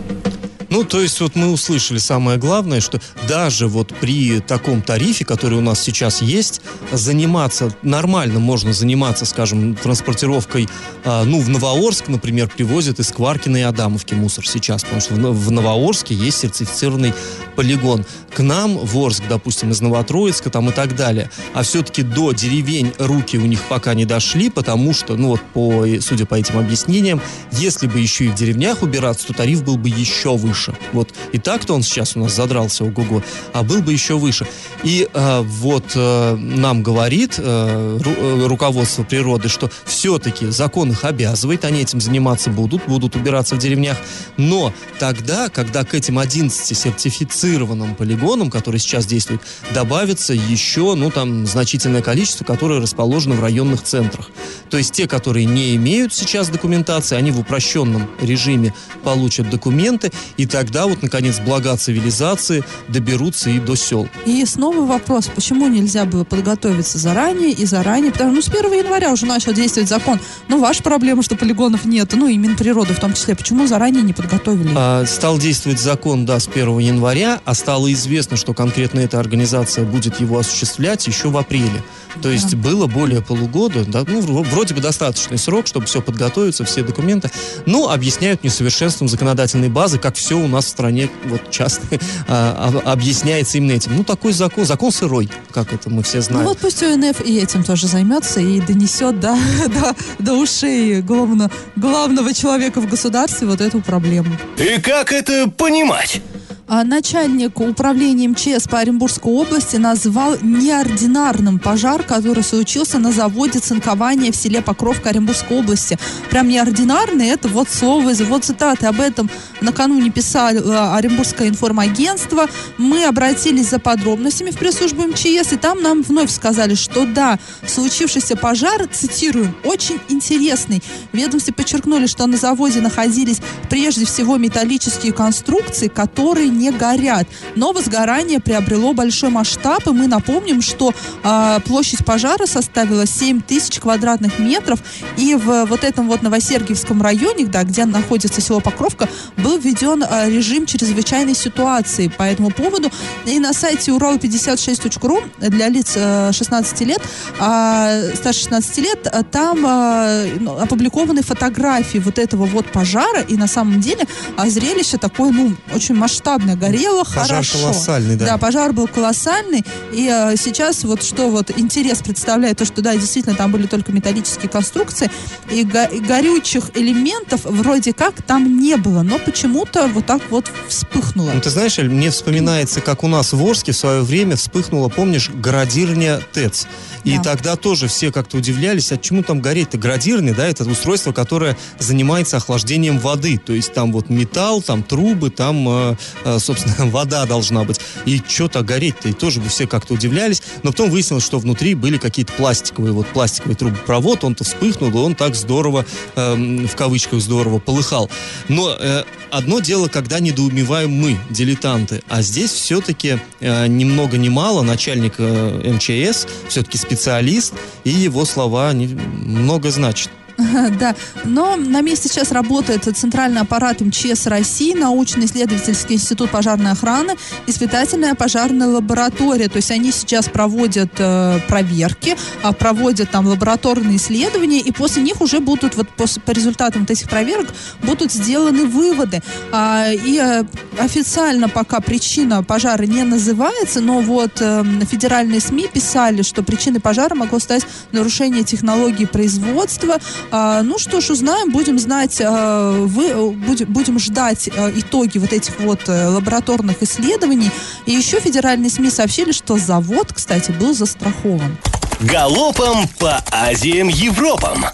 Ну, 0.77 0.85
то 0.85 1.01
есть 1.01 1.23
вот 1.23 1.37
мы 1.37 1.51
услышали 1.51 1.97
самое 1.97 2.37
главное, 2.39 2.83
что 2.83 3.01
даже 3.27 3.67
вот 3.67 3.95
при 3.99 4.41
таком 4.41 4.83
тарифе, 4.83 5.25
который 5.25 5.57
у 5.57 5.63
нас 5.63 5.81
сейчас 5.81 6.21
есть, 6.21 6.61
заниматься, 6.93 7.75
нормально 7.81 8.41
можно 8.41 8.75
заниматься, 8.75 9.25
скажем, 9.25 9.75
транспортировкой, 9.75 10.69
а, 11.03 11.25
ну, 11.25 11.41
в 11.41 11.49
Новоорск, 11.49 12.09
например, 12.09 12.51
привозят 12.55 13.01
из 13.01 13.11
Кваркина 13.11 13.57
и 13.57 13.63
Адамовки 13.63 14.13
мусор 14.13 14.47
сейчас, 14.47 14.83
потому 14.83 15.01
что 15.01 15.15
в, 15.15 15.19
Но- 15.19 15.33
в 15.33 15.51
Новоорске 15.51 16.15
есть 16.15 16.41
сертифицированный 16.41 17.15
полигон. 17.55 18.05
К 18.35 18.43
нам 18.43 18.77
в 18.77 18.99
Орск, 18.99 19.23
допустим, 19.31 19.71
из 19.71 19.81
Новотроицка 19.81 20.51
там 20.51 20.69
и 20.69 20.73
так 20.73 20.95
далее. 20.95 21.31
А 21.55 21.63
все-таки 21.63 22.03
до 22.03 22.33
деревень 22.33 22.93
руки 22.99 23.39
у 23.39 23.47
них 23.47 23.63
пока 23.63 23.95
не 23.95 24.05
дошли, 24.05 24.51
потому 24.51 24.93
что, 24.93 25.17
ну 25.17 25.29
вот, 25.29 25.41
по, 25.55 25.87
судя 26.03 26.27
по 26.27 26.35
этим 26.35 26.59
объяснениям, 26.59 27.23
если 27.53 27.87
бы 27.87 27.99
еще 27.99 28.27
и 28.27 28.29
в 28.29 28.35
деревнях 28.35 28.83
убираться, 28.83 29.29
то 29.29 29.33
тариф 29.33 29.65
был 29.65 29.79
бы 29.79 29.89
еще 29.89 30.37
выше. 30.37 30.66
Вот. 30.93 31.13
И 31.33 31.39
так-то 31.39 31.75
он 31.75 31.83
сейчас 31.83 32.17
у 32.17 32.21
нас 32.21 32.35
задрался 32.35 32.85
ого-го, 32.85 33.23
а 33.53 33.63
был 33.63 33.83
бы 33.83 33.93
еще 33.93 34.17
выше. 34.19 34.47
И 34.83 35.09
э, 35.13 35.41
вот 35.43 35.93
э, 35.95 36.37
нам 36.37 36.83
говорит 36.83 37.35
э, 37.39 37.99
ру- 38.01 38.45
э, 38.45 38.47
руководство 38.47 39.03
природы, 39.03 39.49
что 39.49 39.71
все-таки 39.85 40.47
закон 40.47 40.91
их 40.91 41.05
обязывает, 41.05 41.65
они 41.65 41.83
этим 41.83 42.01
заниматься 42.01 42.51
будут, 42.51 42.87
будут 42.87 43.17
убираться 43.17 43.55
в 43.55 43.59
деревнях. 43.59 43.97
Но 44.37 44.73
тогда, 44.99 45.49
когда 45.49 45.85
к 45.85 45.95
этим 45.95 46.19
11 46.19 46.77
сертифицированным 46.77 47.95
полигонам, 47.95 48.51
которые 48.51 48.81
сейчас 48.81 49.07
действуют, 49.07 49.43
добавится 49.73 50.35
еще, 50.35 50.95
ну, 50.95 51.11
там, 51.11 51.47
значительное 51.47 52.03
количество, 52.03 52.45
которые 52.45 52.81
расположены 52.81 53.35
в 53.35 53.41
районных 53.41 53.83
центрах. 53.83 54.31
То 54.71 54.79
есть 54.79 54.93
те, 54.93 55.07
которые 55.07 55.47
не 55.47 55.77
имеют 55.77 56.13
сейчас 56.13 56.49
документации, 56.49 57.17
они 57.17 57.31
в 57.31 57.41
упрощенном 57.41 58.09
режиме 58.21 58.75
получат 59.05 59.51
документы, 59.51 60.11
и 60.37 60.47
тогда 60.57 60.87
вот, 60.87 61.03
наконец, 61.03 61.39
блага 61.39 61.77
цивилизации 61.77 62.65
доберутся 62.89 63.51
и 63.51 63.59
до 63.59 63.77
сел. 63.77 64.09
И 64.25 64.43
снова 64.47 64.87
вопрос, 64.87 65.27
почему 65.27 65.69
нельзя 65.69 66.07
было 66.07 66.25
подготовиться 66.25 66.97
заранее 66.97 67.51
и 67.51 67.67
заранее, 67.67 68.11
потому 68.11 68.41
что 68.41 68.53
ну, 68.53 68.59
с 68.59 68.65
1 68.65 68.85
января 68.85 69.13
уже 69.13 69.27
начал 69.27 69.53
действовать 69.53 69.91
закон. 69.91 70.19
Ну, 70.49 70.59
ваша 70.59 70.83
проблема, 70.83 71.23
что 71.23 71.37
полигонов 71.37 71.85
нет, 71.85 72.11
ну, 72.15 72.27
и 72.27 72.39
Минприроды 72.39 72.95
в 72.95 73.01
том 73.01 73.13
числе. 73.13 73.37
Почему 73.37 73.67
заранее 73.67 74.03
не 74.03 74.15
подготовили? 74.15 74.73
А, 74.75 75.05
стал 75.05 75.37
действовать 75.37 75.79
закон, 75.79 76.25
да, 76.25 76.41
с 76.41 76.49
1 76.49 76.79
января, 76.79 77.43
а 77.45 77.53
стало 77.53 77.93
известно, 77.93 78.39
что 78.39 78.55
конкретно 78.55 79.01
эта 79.01 79.21
организация 79.21 79.85
будет 79.85 80.21
его 80.21 80.39
осуществлять 80.39 81.07
еще 81.07 81.29
в 81.29 81.37
апреле. 81.37 81.83
То 82.23 82.31
есть 82.31 82.55
было 82.55 82.87
более 82.87 83.21
полугода, 83.21 83.85
да, 83.85 84.05
ну, 84.09 84.21
вро- 84.21 84.49
вроде 84.51 84.75
бы 84.75 84.81
достаточный 84.81 85.37
срок, 85.37 85.67
чтобы 85.67 85.85
все 85.85 86.01
подготовиться, 86.01 86.65
все 86.65 86.83
документы. 86.83 87.31
Но 87.67 87.91
объясняют 87.91 88.43
несовершенством 88.43 89.09
законодательной 89.09 89.69
базы, 89.69 89.99
как 89.99 90.17
все 90.17 90.36
у 90.39 90.49
нас 90.49 90.65
в 90.67 90.69
стране 90.69 91.09
вот 91.27 91.51
часто 91.51 91.83
а, 92.29 92.69
об- 92.69 92.89
объясняется 92.89 93.59
именно 93.59 93.73
этим. 93.73 93.97
Ну, 93.97 94.05
такой 94.05 94.33
закон, 94.33 94.65
закон 94.65 94.93
сырой, 94.93 95.29
как 95.53 95.73
это 95.73 95.91
мы 95.91 96.03
все 96.03 96.19
Ну 96.19 96.23
знаем. 96.23 96.47
вот 96.49 96.59
пусть 96.59 96.83
УНФ 96.83 97.21
и 97.25 97.39
этим 97.39 97.65
тоже 97.65 97.87
займется 97.87 98.41
и 98.41 98.61
донесет 98.61 99.21
до, 99.21 99.37
до, 99.69 99.95
до 100.19 100.35
ушей 100.35 101.01
главно, 101.03 101.51
главного 101.77 102.33
человека 102.35 102.81
в 102.81 102.89
государстве 102.89 103.47
вот 103.47 103.61
эту 103.61 103.81
проблему. 103.81 104.37
И 104.57 104.81
как 104.81 105.13
это 105.13 105.49
понимать? 105.51 106.21
А 106.69 106.83
начальник 106.83 107.61
управления 107.61 108.27
МЧС 108.27 108.67
по 108.67 108.81
Оренбургской 108.81 109.33
области 109.33 109.77
назвал 109.77 110.37
неординарным 110.43 111.61
пожар, 111.61 112.03
который 112.03 112.43
случился 112.43 112.99
на 112.99 113.13
заводе 113.13 113.61
цинкования 113.61 114.33
в 114.33 114.37
селе 114.37 114.61
Покровка 114.61 115.11
Оренбургской 115.11 115.59
области. 115.59 115.97
Прям 116.29 116.49
неординарный, 116.49 117.29
это 117.29 117.47
вот 117.47 117.69
слово, 117.69 118.13
вот 118.25 118.45
цитаты 118.45 118.87
об 118.87 119.01
этом 119.01 119.31
накануне 119.61 120.11
писало 120.11 120.97
Оренбургское 120.97 121.49
информагентство. 121.49 122.49
Мы 122.79 123.05
обратились 123.05 123.71
за 123.71 123.79
подробностями 123.79 124.51
в 124.51 124.59
пресс-службу 124.59 125.03
МЧС, 125.03 125.53
и 125.53 125.57
там 125.57 125.81
нам 125.81 126.03
вновь 126.03 126.33
сказали, 126.33 126.75
что 126.75 127.07
да, 127.07 127.39
случившийся 127.65 128.35
пожар, 128.35 128.89
цитируем, 128.91 129.55
очень 129.63 130.01
интересный. 130.09 130.83
Ведомстве 131.13 131.55
подчеркнули, 131.55 132.07
что 132.07 132.27
на 132.27 132.37
заводе 132.37 132.81
находились 132.81 133.41
прежде 133.71 134.05
всего 134.05 134.37
металлические 134.37 135.13
конструкции, 135.13 135.87
которые 135.87 136.56
не 136.59 136.71
горят. 136.71 137.27
Но 137.55 137.73
возгорание 137.73 138.41
приобрело 138.41 138.93
большой 138.93 139.31
масштаб, 139.31 139.87
и 139.87 139.91
мы 139.91 140.07
напомним, 140.07 140.63
что 140.63 140.93
э, 141.23 141.61
площадь 141.65 142.05
пожара 142.05 142.47
составила 142.47 143.07
7 143.07 143.41
тысяч 143.43 143.79
квадратных 143.81 144.39
метров, 144.39 144.81
и 145.17 145.35
в 145.35 145.67
вот 145.67 145.85
этом 145.85 146.09
вот 146.09 146.23
Новосергиевском 146.23 147.03
районе, 147.03 147.47
да, 147.47 147.65
где 147.65 147.85
находится 147.85 148.41
село 148.41 148.61
Покровка, 148.61 149.09
был 149.37 149.59
введен 149.59 150.03
э, 150.03 150.31
режим 150.31 150.67
чрезвычайной 150.67 151.35
ситуации 151.35 152.09
по 152.09 152.23
этому 152.23 152.51
поводу. 152.51 152.91
И 153.25 153.39
на 153.39 153.53
сайте 153.53 153.91
урал56.ру 153.93 155.21
для 155.39 155.69
лиц 155.69 155.93
э, 155.97 156.31
16 156.33 156.81
лет, 156.83 157.03
э, 157.41 158.13
старше 158.15 158.41
16 158.41 158.79
лет, 158.79 159.15
там 159.31 159.67
э, 159.67 160.39
опубликованы 160.61 161.23
фотографии 161.23 161.99
вот 161.99 162.19
этого 162.19 162.47
вот 162.47 162.67
пожара, 162.73 163.21
и 163.21 163.37
на 163.37 163.47
самом 163.47 163.81
деле 163.81 164.07
э, 164.37 164.49
зрелище 164.49 164.99
такое, 164.99 165.33
ну, 165.33 165.55
очень 165.75 165.95
масштабное 165.95 166.46
сильно 166.47 166.57
горело, 166.57 167.05
пожар 167.05 167.27
хорошо. 167.29 167.59
колоссальный, 167.59 168.17
да. 168.17 168.27
Да, 168.27 168.39
пожар 168.39 168.73
был 168.73 168.87
колоссальный. 168.87 169.65
И 169.93 170.09
э, 170.09 170.37
сейчас 170.37 170.85
вот 170.85 171.03
что 171.03 171.29
вот 171.29 171.51
интерес 171.57 171.99
представляет, 171.99 172.59
то, 172.59 172.65
что 172.65 172.83
да, 172.83 172.95
действительно 172.95 173.35
там 173.35 173.51
были 173.53 173.67
только 173.67 173.93
металлические 173.93 174.49
конструкции, 174.49 175.11
и, 175.51 175.65
го 175.65 175.85
и 175.85 176.01
горючих 176.01 176.71
элементов 176.75 177.41
вроде 177.45 177.93
как 177.93 178.23
там 178.23 178.61
не 178.61 178.77
было, 178.77 179.03
но 179.03 179.19
почему-то 179.19 179.87
вот 179.89 180.07
так 180.07 180.23
вот 180.31 180.51
вспыхнуло. 180.69 181.31
Ну, 181.35 181.41
ты 181.41 181.51
знаешь, 181.51 181.79
Эль, 181.79 181.89
мне 181.91 182.11
вспоминается, 182.11 182.81
как 182.81 183.03
у 183.05 183.09
нас 183.09 183.33
в 183.33 183.45
Орске 183.45 183.73
в 183.73 183.77
свое 183.77 184.03
время 184.03 184.37
вспыхнула, 184.37 184.89
помнишь, 184.89 185.31
городирня 185.31 186.21
ТЭЦ. 186.33 186.67
И 187.05 187.17
Да. 187.19 187.23
тогда 187.23 187.57
тоже 187.57 187.87
все 187.87 188.11
как-то 188.11 188.37
удивлялись, 188.37 188.91
а 188.93 188.97
чему 188.97 189.23
там 189.23 189.41
гореть-то? 189.41 189.79
Градирный, 189.79 190.35
да, 190.35 190.47
это 190.47 190.65
устройство, 190.69 191.13
которое 191.13 191.57
занимается 191.79 192.37
охлаждением 192.37 192.99
воды. 192.99 193.39
То 193.39 193.53
есть 193.53 193.73
там 193.73 193.93
вот 193.93 194.09
металл, 194.11 194.61
там 194.61 194.83
трубы, 194.83 195.31
там, 195.31 195.69
э, 195.69 195.97
э, 196.25 196.36
собственно, 196.39 196.87
вода 196.91 197.27
должна 197.27 197.65
быть. 197.65 197.81
И 198.05 198.23
что-то 198.27 198.63
гореть-то? 198.63 199.09
И 199.09 199.13
тоже 199.13 199.41
бы 199.41 199.49
все 199.49 199.67
как-то 199.67 199.95
удивлялись. 199.95 200.43
Но 200.63 200.71
потом 200.71 200.91
выяснилось, 200.91 201.25
что 201.25 201.39
внутри 201.39 201.75
были 201.75 201.99
какие-то 201.99 202.33
пластиковые, 202.33 202.93
вот 202.93 203.07
пластиковый 203.09 203.57
трубопровод, 203.57 204.25
он-то 204.25 204.45
вспыхнул, 204.45 204.91
и 204.91 204.95
он 204.95 205.15
так 205.15 205.35
здорово, 205.35 205.85
эм, 206.17 206.67
в 206.67 206.77
кавычках 206.77 207.21
здорово, 207.21 207.59
полыхал. 207.59 208.11
Но 208.49 208.77
э, 208.79 209.05
одно 209.31 209.61
дело, 209.61 209.89
когда 209.89 210.21
недоумеваем 210.21 210.91
мы, 210.91 211.17
дилетанты, 211.31 212.03
а 212.09 212.23
здесь 212.23 212.51
все-таки 212.51 213.19
э, 213.41 213.67
ни 213.67 213.85
много 213.85 214.17
ни 214.17 214.29
мало 214.29 214.63
начальник 214.63 215.15
э, 215.19 215.73
МЧС, 215.73 216.27
все-таки 216.49 216.79
специалист, 216.79 217.55
и 217.85 217.91
его 217.91 218.25
слова 218.25 218.73
не, 218.73 218.87
много 218.87 219.71
значат. 219.71 220.11
Да, 220.79 220.95
но 221.25 221.57
на 221.57 221.81
месте 221.81 222.09
сейчас 222.09 222.33
работает 222.33 222.85
Центральный 222.97 223.41
аппарат 223.41 223.81
МЧС 223.81 224.27
России, 224.27 224.75
научно-исследовательский 224.75 225.97
институт 225.97 226.31
пожарной 226.31 226.73
охраны, 226.73 227.15
испытательная 227.47 228.15
пожарная 228.15 228.69
лаборатория. 228.69 229.49
То 229.49 229.57
есть 229.57 229.71
они 229.71 229.93
сейчас 229.93 230.29
проводят 230.29 230.93
э, 230.99 231.41
проверки, 231.49 232.17
а, 232.43 232.53
проводят 232.53 233.11
там 233.11 233.27
лабораторные 233.27 233.97
исследования, 233.97 234.61
и 234.61 234.73
после 234.73 235.03
них 235.03 235.21
уже 235.21 235.41
будут, 235.41 235.77
вот 235.77 235.89
пос- 235.97 236.21
по 236.21 236.31
результатам 236.33 236.83
вот 236.83 236.91
этих 236.91 237.09
проверок, 237.09 237.49
будут 237.83 238.13
сделаны 238.13 238.67
выводы. 238.67 239.23
А, 239.53 239.87
и 239.91 240.19
э, 240.19 240.45
официально 240.79 241.49
пока 241.49 241.81
причина 241.81 242.43
пожара 242.43 242.85
не 242.85 243.05
называется, 243.05 243.81
но 243.81 244.01
вот 244.01 244.41
э, 244.41 244.65
федеральные 244.91 245.41
СМИ 245.41 245.69
писали, 245.73 246.23
что 246.23 246.43
причиной 246.43 246.81
пожара 246.81 247.15
могло 247.15 247.39
стать 247.39 247.67
нарушение 247.93 248.45
технологии 248.45 249.07
производства, 249.07 249.99
а, 250.31 250.63
ну 250.63 250.79
что 250.79 251.01
ж, 251.01 251.11
узнаем, 251.11 251.51
будем 251.51 251.79
знать, 251.79 252.21
а, 252.25 252.73
вы, 252.73 253.09
э, 253.09 253.31
будем, 253.31 253.73
будем 253.73 253.99
ждать 253.99 254.49
э, 254.49 254.73
итоги 254.77 255.19
вот 255.19 255.33
этих 255.33 255.59
вот 255.61 255.89
э, 255.89 256.09
лабораторных 256.09 256.83
исследований. 256.83 257.51
И 257.87 257.93
еще 257.93 258.21
федеральные 258.21 258.71
СМИ 258.71 258.91
сообщили, 258.91 259.33
что 259.33 259.59
завод, 259.59 260.13
кстати, 260.13 260.51
был 260.51 260.75
застрахован. 260.75 261.57
Галопом 262.01 262.89
по 262.99 263.23
Азиям 263.31 263.89
Европам. 263.89 264.65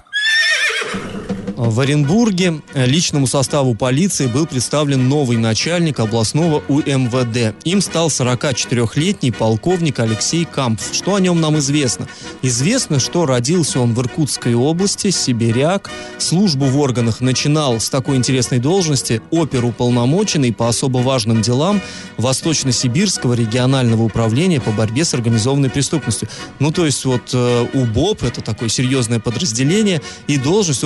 В 1.64 1.79
Оренбурге 1.79 2.61
э, 2.75 2.87
личному 2.87 3.29
составу 3.29 3.77
полиции 3.77 4.27
был 4.27 4.46
представлен 4.46 5.09
новый 5.09 5.37
начальник 5.37 6.01
областного 6.01 6.61
УМВД. 6.66 7.55
Им 7.62 7.81
стал 7.81 8.09
44-летний 8.09 9.31
полковник 9.31 10.01
Алексей 10.01 10.44
Кампф. 10.44 10.92
Что 10.92 11.14
о 11.14 11.20
нем 11.20 11.40
нам 11.40 11.59
известно? 11.59 12.09
Известно, 12.42 12.98
что 12.98 13.27
родился 13.27 13.79
он 13.79 13.94
в 13.94 14.01
Иркутской 14.01 14.55
области, 14.55 15.11
сибиряк. 15.11 15.88
Службу 16.18 16.64
в 16.64 16.81
органах 16.81 17.20
начинал 17.20 17.79
с 17.79 17.88
такой 17.88 18.16
интересной 18.16 18.59
должности 18.59 19.22
оперуполномоченный 19.31 20.53
по 20.53 20.68
особо 20.68 20.98
важным 20.98 21.42
делам 21.42 21.81
Восточно-Сибирского 22.16 23.35
регионального 23.35 24.03
управления 24.03 24.61
по 24.61 24.72
борьбе 24.72 25.05
с 25.05 25.14
организованной 25.14 25.70
преступностью. 25.70 26.29
Ну, 26.59 26.72
то 26.72 26.85
есть 26.85 27.05
вот 27.05 27.31
э, 27.33 27.66
УБОП, 27.72 28.25
это 28.25 28.40
такое 28.40 28.68
серьезное 28.68 29.20
подразделение, 29.20 30.03
и 30.27 30.38
должность 30.38 30.83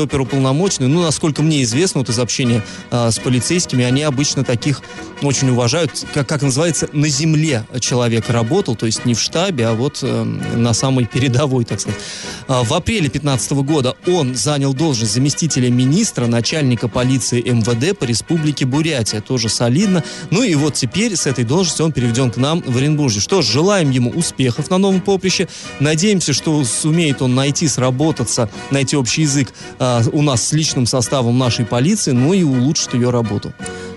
оперуполномоченный, 0.67 0.89
ну, 0.89 1.03
насколько 1.03 1.43
мне 1.43 1.63
известно, 1.63 2.01
вот 2.01 2.09
из 2.09 2.19
общения 2.19 2.63
э, 2.91 3.11
с 3.11 3.19
полицейскими, 3.19 3.85
они 3.85 4.03
обычно 4.03 4.45
таких 4.45 4.83
очень 5.23 5.51
уважают, 5.51 6.05
как, 6.13 6.29
как 6.29 6.43
называется, 6.43 6.89
на 6.93 7.09
земле 7.09 7.65
человек 7.81 8.29
работал, 8.29 8.77
то 8.77 8.87
есть 8.87 9.05
не 9.05 9.15
в 9.15 9.21
штабе, 9.21 9.69
а 9.69 9.75
вот 9.75 10.01
э, 10.03 10.25
на 10.25 10.75
самой 10.75 11.07
передовой, 11.07 11.65
так 11.65 11.81
сказать. 11.81 12.01
А, 12.49 12.63
В 12.63 12.73
апреле 12.75 13.09
2015 13.09 13.53
года 13.53 13.97
он 14.07 14.35
занял 14.35 14.75
должность 14.75 15.13
заместителя 15.13 15.71
министра, 15.71 16.27
начальника 16.27 16.89
полиции 16.89 17.41
МВД 17.41 17.99
по 17.99 18.05
республике 18.05 18.67
Бурятия. 18.67 19.21
Тоже 19.21 19.49
солидно. 19.49 20.05
Ну 20.31 20.43
и 20.43 20.55
вот 20.55 20.75
теперь 20.75 21.17
с 21.17 21.27
этой 21.27 21.45
должности 21.45 21.83
он 21.83 21.93
переведен 21.93 22.31
к 22.31 22.37
нам 22.37 22.63
в 22.67 22.77
Оренбурге. 22.77 23.21
Что 23.21 23.43
ж, 23.43 23.47
желаем 23.47 23.91
ему 23.91 24.11
успехов 24.11 24.71
на 24.71 24.79
новом 24.79 25.01
поприще. 25.01 25.49
Надеемся, 25.81 26.33
что 26.33 26.63
сумеет 26.65 27.23
он 27.23 27.35
найти, 27.35 27.69
сработаться, 27.69 28.51
найти 28.71 28.97
общий 28.97 29.23
язык 29.23 29.53
а, 29.79 30.03
у 30.13 30.23
нас 30.23 30.47
с 30.47 30.53
личным 30.57 30.87
составом 30.87 31.39
нашей 31.39 31.65
полиции, 31.65 32.13
ну 32.13 32.33
и 32.33 32.43
улучшит 32.43 32.95
ее 32.95 33.11
работу. 33.11 33.53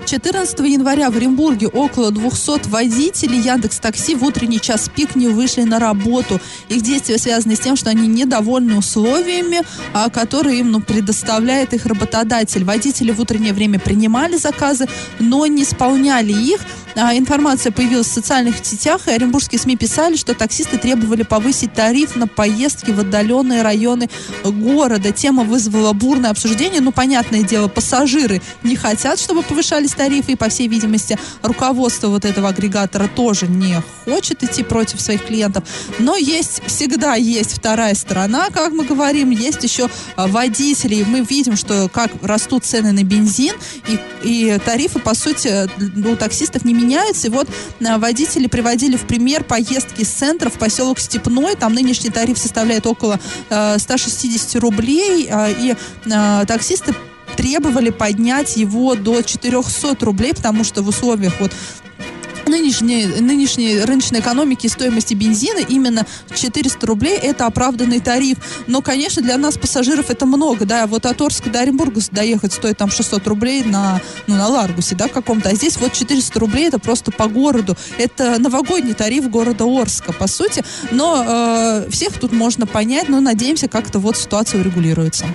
14 0.06 0.60
января 0.62 1.12
в 1.12 1.18
Оренбурге 1.18 1.68
около 1.68 2.12
200 2.12 2.68
водителей 2.70 3.42
Яндекс 3.42 3.80
Такси 3.80 4.16
в 4.16 4.24
утренний 4.24 4.60
час 4.60 4.90
пик 4.94 5.16
не 5.16 5.28
вышли 5.28 5.62
на 5.62 5.78
работу. 5.78 6.42
Их 6.68 6.82
действия 6.82 7.20
связаны 7.20 7.56
с 7.56 7.60
тем, 7.60 7.76
что 7.76 7.92
они 7.92 8.08
недовольны 8.08 8.76
условиями, 8.76 9.62
а, 9.94 10.10
которые 10.10 10.62
им 10.62 10.72
ну, 10.72 10.82
предоставляет 10.82 11.74
их 11.74 11.86
работодатель. 11.86 12.64
Водители 12.64 13.12
в 13.12 13.20
утреннее 13.20 13.54
время 13.54 13.80
принимали 13.80 14.36
заказы, 14.36 14.88
но 15.20 15.46
не 15.46 15.62
исполняли 15.62 16.34
их. 16.34 16.62
А, 16.96 17.16
Информация 17.16 17.72
появилась 17.72 18.08
в 18.08 18.14
социальных 18.14 18.66
сетях, 18.66 19.08
и 19.08 19.12
оренбургские 19.12 19.60
СМИ 19.60 19.78
писали, 19.78 20.16
что 20.16 20.34
таксисты 20.34 20.78
требовали 20.78 21.24
повысить 21.24 21.74
тариф 21.74 22.16
на 22.16 22.28
поездки 22.28 22.92
в 22.92 23.00
отдаленные 23.00 23.62
районы 23.62 24.10
города. 24.44 25.12
Тема 25.12 25.44
вызвала 25.44 25.94
бурное 25.94 26.32
обсуждение. 26.32 26.82
Ну, 26.82 26.92
понятное 26.92 27.44
дело, 27.44 27.68
пассажиры 27.68 28.42
не 28.64 28.76
хотят, 28.76 29.20
чтобы 29.20 29.44
повышались 29.44 29.92
тарифы, 29.92 30.34
и, 30.34 30.36
по 30.36 30.50
всей 30.50 30.68
видимости, 30.68 31.18
руководство 31.42 32.08
вот 32.08 32.26
этого 32.26 32.50
агрегатора 32.50 33.08
тоже 33.08 33.48
не 33.48 33.82
хочет 34.06 34.44
идти 34.44 34.64
против 34.64 35.02
своих 35.02 35.26
клиентов. 35.26 35.64
Но 36.00 36.16
есть, 36.16 36.62
всегда 36.66 37.16
есть 37.16 37.54
вторая 37.54 37.94
сторона, 37.94 38.48
как 38.50 38.72
мы 38.72 38.86
говорим, 38.86 39.30
есть 39.30 39.64
еще 39.64 39.90
а, 40.16 40.28
водители. 40.28 40.96
И 40.96 41.04
Мы 41.04 41.22
видим, 41.22 41.56
что 41.56 41.90
как 41.90 42.12
растут 42.22 42.66
цены 42.66 42.92
на 42.92 43.04
бензин, 43.04 43.56
и, 43.88 44.00
и 44.24 44.60
тарифы, 44.64 45.00
по 45.00 45.14
сути, 45.14 45.70
у 46.08 46.16
таксистов 46.16 46.66
не 46.66 46.74
меняются. 46.80 47.28
И 47.28 47.30
вот 47.30 47.48
а, 47.86 47.98
водители 47.98 48.48
приводили 48.48 48.96
в 48.96 49.06
пример 49.08 49.44
поездки 49.44 50.02
из 50.02 50.10
центра 50.10 50.50
в 50.50 50.54
поселок 50.54 51.00
Степной. 51.00 51.56
Там 51.56 51.74
нынешний 51.74 52.10
тариф 52.10 52.38
составляет 52.38 52.86
около 52.86 53.20
э, 53.50 53.78
160 53.78 54.62
рублей, 54.62 55.28
а, 55.32 55.50
и 55.50 55.76
э, 56.06 56.46
таксисты 56.48 56.96
требовали 57.36 57.90
поднять 57.90 58.58
его 58.58 58.96
до 58.96 59.22
400 59.22 59.96
рублей, 60.06 60.34
потому 60.34 60.64
что 60.64 60.82
в 60.82 60.88
условиях 60.90 61.34
вот 61.40 61.52
нынешней, 62.50 63.06
нынешней 63.06 63.82
рыночной 63.82 64.20
экономики 64.20 64.68
стоимости 64.68 65.14
бензина 65.14 65.60
именно 65.60 66.06
400 66.36 66.86
рублей 66.86 67.18
это 67.18 67.46
оправданный 67.46 68.00
тариф. 68.00 68.38
Но, 68.68 68.82
конечно, 68.82 69.22
для 69.22 69.38
нас, 69.38 69.58
пассажиров, 69.58 70.10
это 70.10 70.26
много, 70.26 70.66
да, 70.66 70.88
вот 70.88 71.06
от 71.06 71.22
Орска 71.22 71.50
до 71.50 71.62
Оренбурга 71.62 72.02
доехать 72.12 72.54
стоит 72.54 72.78
там 72.78 72.92
600 72.92 73.26
рублей 73.28 73.64
на, 73.64 74.02
ну, 74.28 74.36
на 74.36 74.48
Ларгусе, 74.48 74.96
да, 74.96 75.08
каком-то, 75.08 75.50
а 75.50 75.56
здесь 75.56 75.78
вот 75.78 75.94
400 75.94 76.40
рублей 76.40 76.68
это 76.68 76.80
просто 76.80 77.12
по 77.12 77.28
городу. 77.28 77.78
Это 77.98 78.40
новогодний 78.40 78.94
тариф 78.94 79.30
города 79.30 79.66
Орска, 79.66 80.14
по 80.14 80.28
сути, 80.28 80.64
но 80.92 81.24
э, 81.28 81.90
всех 81.90 82.20
тут 82.20 82.32
можно 82.32 82.66
понять, 82.66 83.10
но 83.10 83.20
надеемся, 83.20 83.68
как-то 83.68 84.00
вот 84.00 84.18
ситуация 84.18 84.62
урегулируется. 84.62 85.26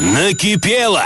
Накипело! 0.00 1.04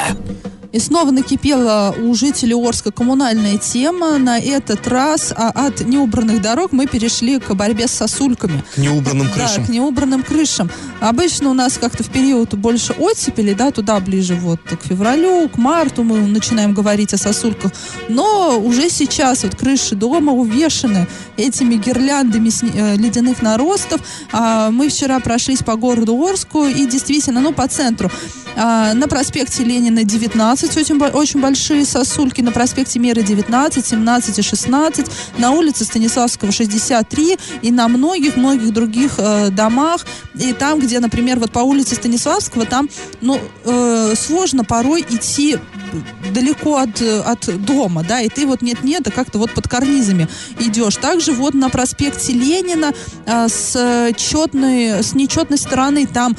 И 0.77 0.79
снова 0.79 1.11
накипела 1.11 1.95
у 2.03 2.15
жителей 2.15 2.53
Орска 2.53 2.93
коммунальная 2.93 3.57
тема. 3.57 4.19
На 4.19 4.39
этот 4.39 4.87
раз 4.87 5.33
а 5.35 5.49
от 5.49 5.81
неубранных 5.81 6.43
дорог 6.43 6.73
мы 6.73 6.87
перешли 6.87 7.41
к 7.41 7.55
борьбе 7.55 7.89
с 7.89 7.93
сосульками. 7.93 8.62
К 8.75 8.77
неубранным 8.77 9.31
крышам. 9.31 9.62
Да, 9.62 9.65
к 9.65 9.69
неубранным 9.71 10.23
крышам. 10.23 10.71
Обычно 11.01 11.49
у 11.49 11.55
нас 11.55 11.79
как-то 11.79 12.05
в 12.05 12.11
период 12.11 12.53
больше 12.53 12.93
оттепели, 12.93 13.55
да, 13.55 13.71
туда 13.71 13.99
ближе 14.01 14.35
вот 14.35 14.61
к 14.61 14.87
февралю, 14.87 15.49
к 15.49 15.57
марту 15.57 16.03
мы 16.03 16.19
начинаем 16.19 16.75
говорить 16.75 17.15
о 17.15 17.17
сосульках. 17.17 17.73
Но 18.11 18.61
уже 18.61 18.91
сейчас 18.91 19.45
вот 19.45 19.57
крыши 19.57 19.95
дома 19.95 20.33
увешаны 20.33 21.07
этими 21.39 21.77
гирляндами 21.77 22.51
э, 22.77 22.97
ледяных 22.97 23.41
наростов. 23.41 24.03
А 24.31 24.71
мы 24.71 24.91
вчера 24.91 25.21
прошлись 25.21 25.61
по 25.61 25.77
городу 25.77 26.23
Орску 26.23 26.67
и 26.67 26.87
действительно, 26.87 27.41
ну, 27.41 27.55
по 27.55 27.67
центру. 27.67 28.11
А, 28.59 28.95
на 28.95 29.07
проспекте 29.07 29.65
Ленина 29.65 30.03
19 30.03 30.66
очень, 30.75 30.99
очень 30.99 31.41
большие 31.41 31.85
сосульки, 31.85 32.41
на 32.41 32.51
проспекте 32.51 32.99
Мира 32.99 33.21
19, 33.21 33.87
17 33.87 34.39
и 34.39 34.43
16, 34.43 35.07
на 35.39 35.51
улице 35.51 35.85
Станиславского 35.85 36.53
63 36.53 37.39
и 37.61 37.71
на 37.71 37.89
многих-многих 37.89 38.73
других 38.73 39.15
э, 39.19 39.51
домах. 39.51 40.07
И 40.35 40.53
там, 40.55 40.81
где, 40.81 41.01
например, 41.01 41.39
вот 41.39 41.53
по 41.53 41.59
улице 41.59 41.95
Станиславского, 41.95 42.65
там, 42.65 42.89
ну, 43.21 43.39
э, 43.65 44.15
сложно 44.17 44.65
порой 44.65 45.03
идти 45.03 45.59
далеко 46.33 46.79
от, 46.79 47.01
от 47.01 47.65
дома, 47.65 48.05
да, 48.07 48.21
и 48.21 48.29
ты 48.29 48.47
вот 48.47 48.63
нет-нет, 48.63 49.07
а 49.07 49.11
как-то 49.11 49.39
вот 49.39 49.53
под 49.53 49.69
карнизами 49.69 50.29
идешь. 50.59 50.97
Также 50.97 51.33
вот 51.33 51.55
на 51.55 51.69
проспекте 51.69 52.33
Ленина 52.33 52.93
э, 53.27 53.49
с 53.49 54.13
четной, 54.17 55.03
с 55.03 55.15
нечетной 55.15 55.59
стороны 55.59 56.07
там 56.07 56.37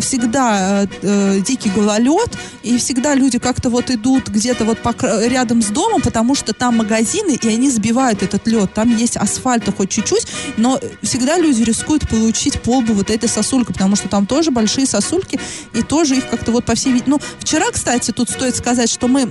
всегда 0.00 0.82
э, 0.82 0.86
э, 1.02 1.40
дикий 1.40 1.70
гололед, 1.70 2.36
и 2.62 2.78
всегда 2.78 3.14
люди 3.14 3.38
как-то 3.38 3.70
вот 3.70 3.90
идут 3.90 4.28
где-то 4.28 4.64
вот 4.64 4.78
рядом 5.02 5.62
с 5.62 5.66
домом, 5.66 6.00
потому 6.02 6.34
что 6.34 6.52
там 6.52 6.76
магазины, 6.76 7.38
и 7.40 7.48
они 7.48 7.70
сбивают 7.70 8.22
этот 8.22 8.46
лед. 8.46 8.72
Там 8.74 8.94
есть 8.96 9.16
асфальта 9.16 9.72
хоть 9.72 9.90
чуть-чуть, 9.90 10.26
но 10.56 10.80
всегда 11.02 11.38
люди 11.38 11.62
рискуют 11.62 12.08
получить 12.08 12.60
полбу 12.60 12.94
вот 12.94 13.10
этой 13.10 13.28
сосулькой, 13.28 13.74
потому 13.74 13.96
что 13.96 14.08
там 14.08 14.26
тоже 14.26 14.50
большие 14.50 14.86
сосульки, 14.86 15.40
и 15.72 15.82
тоже 15.82 16.16
их 16.16 16.28
как-то 16.28 16.52
вот 16.52 16.64
по 16.64 16.74
всей... 16.74 17.02
Ну, 17.06 17.20
вчера, 17.38 17.70
кстати, 17.72 18.10
тут 18.10 18.30
стоит 18.30 18.56
сказать, 18.56 18.90
что 18.90 19.08
мы 19.08 19.30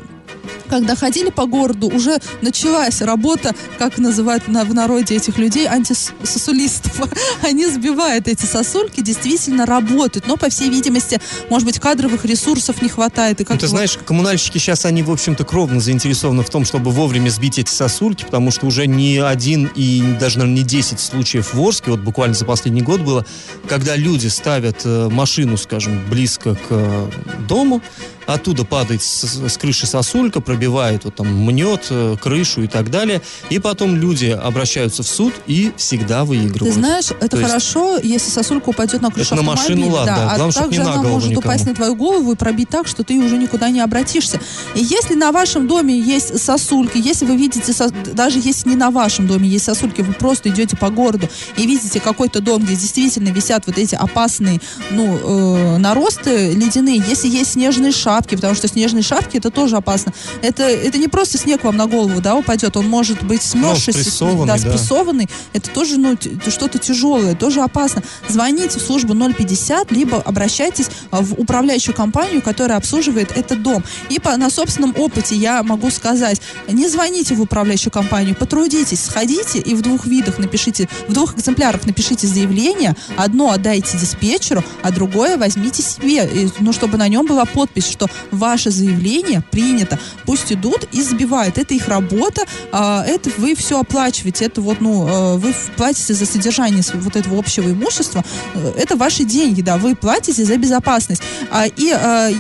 когда 0.74 0.96
ходили 0.96 1.30
по 1.30 1.46
городу, 1.46 1.88
уже 1.88 2.18
началась 2.42 3.00
работа, 3.04 3.52
как 3.78 4.00
называют 4.00 4.48
на, 4.48 4.66
в 4.66 4.74
народе 4.74 5.18
этих 5.18 5.38
людей, 5.38 5.68
антисосулистов. 5.68 7.00
Они 7.44 7.68
сбивают 7.68 8.28
эти 8.28 8.48
сосульки, 8.48 9.02
действительно 9.02 9.68
работают. 9.68 10.26
Но, 10.26 10.36
по 10.36 10.50
всей 10.50 10.72
видимости, 10.72 11.22
может 11.52 11.68
быть, 11.68 11.80
кадровых 11.80 12.26
ресурсов 12.26 12.82
не 12.82 12.90
хватает. 12.90 13.40
И 13.40 13.44
как 13.44 13.58
ну, 13.58 13.60
ты 13.60 13.68
знаешь, 13.68 14.00
коммунальщики 14.04 14.58
сейчас, 14.58 14.86
они, 14.86 15.04
в 15.04 15.12
общем-то, 15.12 15.46
кровно 15.46 15.80
заинтересованы 15.80 16.42
в 16.42 16.50
том, 16.50 16.66
чтобы 16.66 16.90
вовремя 16.90 17.30
сбить 17.30 17.60
эти 17.60 17.70
сосульки, 17.70 18.24
потому 18.26 18.50
что 18.50 18.66
уже 18.66 18.88
не 18.88 19.20
один 19.20 19.70
и 19.76 20.02
даже, 20.20 20.40
наверное, 20.40 20.64
не 20.64 20.68
10 20.68 21.00
случаев 21.00 21.54
в 21.54 21.62
Орске, 21.62 21.92
вот 21.92 22.00
буквально 22.00 22.34
за 22.34 22.46
последний 22.46 22.82
год 22.82 23.02
было, 23.02 23.28
когда 23.70 23.96
люди 23.96 24.26
ставят 24.26 24.82
э, 24.86 25.10
машину, 25.12 25.56
скажем, 25.58 26.04
близко 26.10 26.56
к 26.56 26.66
э, 26.72 27.12
дому, 27.48 27.84
оттуда 28.26 28.66
падает 28.66 29.04
с, 29.04 29.24
с 29.50 29.58
крыши 29.58 29.86
сосулька, 29.86 30.42
пробивает, 30.64 31.04
вот 31.04 31.16
там 31.16 31.28
мнет 31.28 31.88
э, 31.90 32.16
крышу 32.22 32.64
и 32.64 32.68
так 32.68 32.90
далее, 32.90 33.22
и 33.50 33.60
потом 33.60 33.96
люди 33.96 34.28
обращаются 34.28 35.04
в 35.04 35.08
суд 35.08 35.34
и 35.46 35.74
всегда 35.76 36.24
выигрывают. 36.24 36.74
Ты 36.74 36.80
знаешь, 36.80 37.12
это 37.12 37.38
То 37.38 37.46
хорошо, 37.46 37.98
есть... 37.98 38.06
если 38.06 38.32
сосулька 38.32 38.70
упадет 38.70 39.02
на 39.02 39.12
крышу 39.12 39.36
это 39.36 39.44
на 39.44 39.52
машину, 39.52 39.90
ладно, 39.90 40.16
да, 40.16 40.32
а 40.32 40.36
главное, 40.38 40.54
также 40.54 40.80
не 40.80 40.86
на 40.86 40.94
она 40.94 41.04
может 41.04 41.30
никому. 41.30 41.46
упасть 41.46 41.66
на 41.66 41.76
твою 41.76 41.96
голову 41.96 42.32
и 42.32 42.36
пробить 42.36 42.70
так, 42.70 42.88
что 42.88 43.04
ты 43.04 43.18
уже 43.18 43.38
никуда 43.38 43.70
не 43.70 43.82
обратишься. 43.82 44.40
И 44.76 44.84
если 44.84 45.16
на 45.16 45.32
вашем 45.32 45.68
доме 45.68 46.00
есть 46.00 46.40
сосульки, 46.40 46.98
если 46.98 47.26
вы 47.26 47.36
видите, 47.36 47.74
даже 48.14 48.40
если 48.40 48.70
не 48.70 48.76
на 48.76 48.90
вашем 48.90 49.28
доме 49.28 49.50
есть 49.50 49.66
сосульки, 49.66 50.02
вы 50.02 50.14
просто 50.14 50.50
идете 50.50 50.78
по 50.78 50.90
городу 50.90 51.28
и 51.58 51.68
видите 51.68 52.00
какой-то 52.00 52.40
дом, 52.40 52.64
где 52.64 52.76
действительно 52.76 53.30
висят 53.30 53.68
вот 53.68 53.78
эти 53.78 53.96
опасные, 53.96 54.62
ну, 54.92 55.18
э, 55.18 55.78
наросты 55.78 56.54
ледяные, 56.54 57.04
если 57.08 57.28
есть 57.28 57.54
снежные 57.54 57.92
шапки, 57.92 58.36
потому 58.36 58.56
что 58.56 58.68
снежные 58.68 59.04
шапки 59.04 59.38
это 59.38 59.52
тоже 59.52 59.76
опасно. 59.76 60.14
Это, 60.44 60.64
это 60.64 60.98
не 60.98 61.08
просто 61.08 61.38
снег 61.38 61.64
вам 61.64 61.78
на 61.78 61.88
голову, 61.88 62.20
да, 62.20 62.36
упадет, 62.36 62.76
он 62.76 62.90
может 62.90 63.24
быть 63.24 63.42
смерзший, 63.42 63.94
ну, 63.94 64.02
спрессованный, 64.02 64.46
да, 64.46 64.58
да. 64.58 64.60
спрессованный. 64.60 65.30
Это 65.54 65.70
тоже, 65.70 65.98
ну, 65.98 66.18
что-то 66.50 66.80
тяжелое, 66.80 67.34
тоже 67.34 67.62
опасно. 67.62 68.04
Звоните 68.28 68.78
в 68.78 68.82
службу 68.82 69.16
050, 69.16 69.94
либо 69.94 70.18
обращайтесь 70.18 70.88
в 71.12 71.40
управляющую 71.40 71.96
компанию, 71.96 72.42
которая 72.42 72.78
обслуживает 72.78 73.32
этот 73.38 73.64
дом. 73.64 73.86
И 74.10 74.20
по, 74.20 74.36
на 74.36 74.50
собственном 74.50 74.94
опыте 74.98 75.34
я 75.34 75.64
могу 75.64 75.90
сказать, 75.92 76.42
не 76.68 76.90
звоните 76.90 77.36
в 77.36 77.42
управляющую 77.42 77.92
компанию, 77.92 78.36
потрудитесь, 78.36 79.06
сходите 79.06 79.60
и 79.60 79.74
в 79.74 79.82
двух 79.82 80.06
видах 80.06 80.40
напишите, 80.40 80.90
в 81.08 81.14
двух 81.14 81.36
экземплярах 81.36 81.86
напишите 81.86 82.28
заявление, 82.28 82.98
одно 83.16 83.52
отдайте 83.52 83.98
диспетчеру, 83.98 84.62
а 84.82 84.92
другое 84.92 85.38
возьмите 85.38 85.82
себе, 85.82 86.26
и, 86.28 86.50
ну, 86.60 86.74
чтобы 86.74 86.98
на 86.98 87.08
нем 87.08 87.26
была 87.26 87.46
подпись, 87.46 87.88
что 87.88 88.08
ваше 88.32 88.72
заявление 88.72 89.42
принято. 89.50 89.98
Пусть 90.26 90.33
идут 90.52 90.88
и 90.92 91.02
сбивают. 91.02 91.58
Это 91.58 91.74
их 91.74 91.88
работа, 91.88 92.44
а, 92.72 93.04
это 93.06 93.30
вы 93.38 93.56
все 93.56 93.80
оплачиваете, 93.80 94.46
это 94.46 94.62
вот, 94.62 94.82
ну, 94.82 95.08
э, 95.08 95.38
вы 95.38 95.54
платите 95.78 96.14
за 96.14 96.26
содержание 96.26 96.84
вот 96.94 97.16
этого 97.16 97.38
общего 97.38 97.70
имущества, 97.70 98.24
э, 98.54 98.74
это 98.78 98.96
ваши 98.96 99.24
деньги, 99.24 99.62
да, 99.62 99.78
вы 99.78 99.96
платите 99.96 100.44
за 100.44 100.58
безопасность. 100.58 101.22
А, 101.52 101.66
и 101.68 101.92
а, 101.92 102.32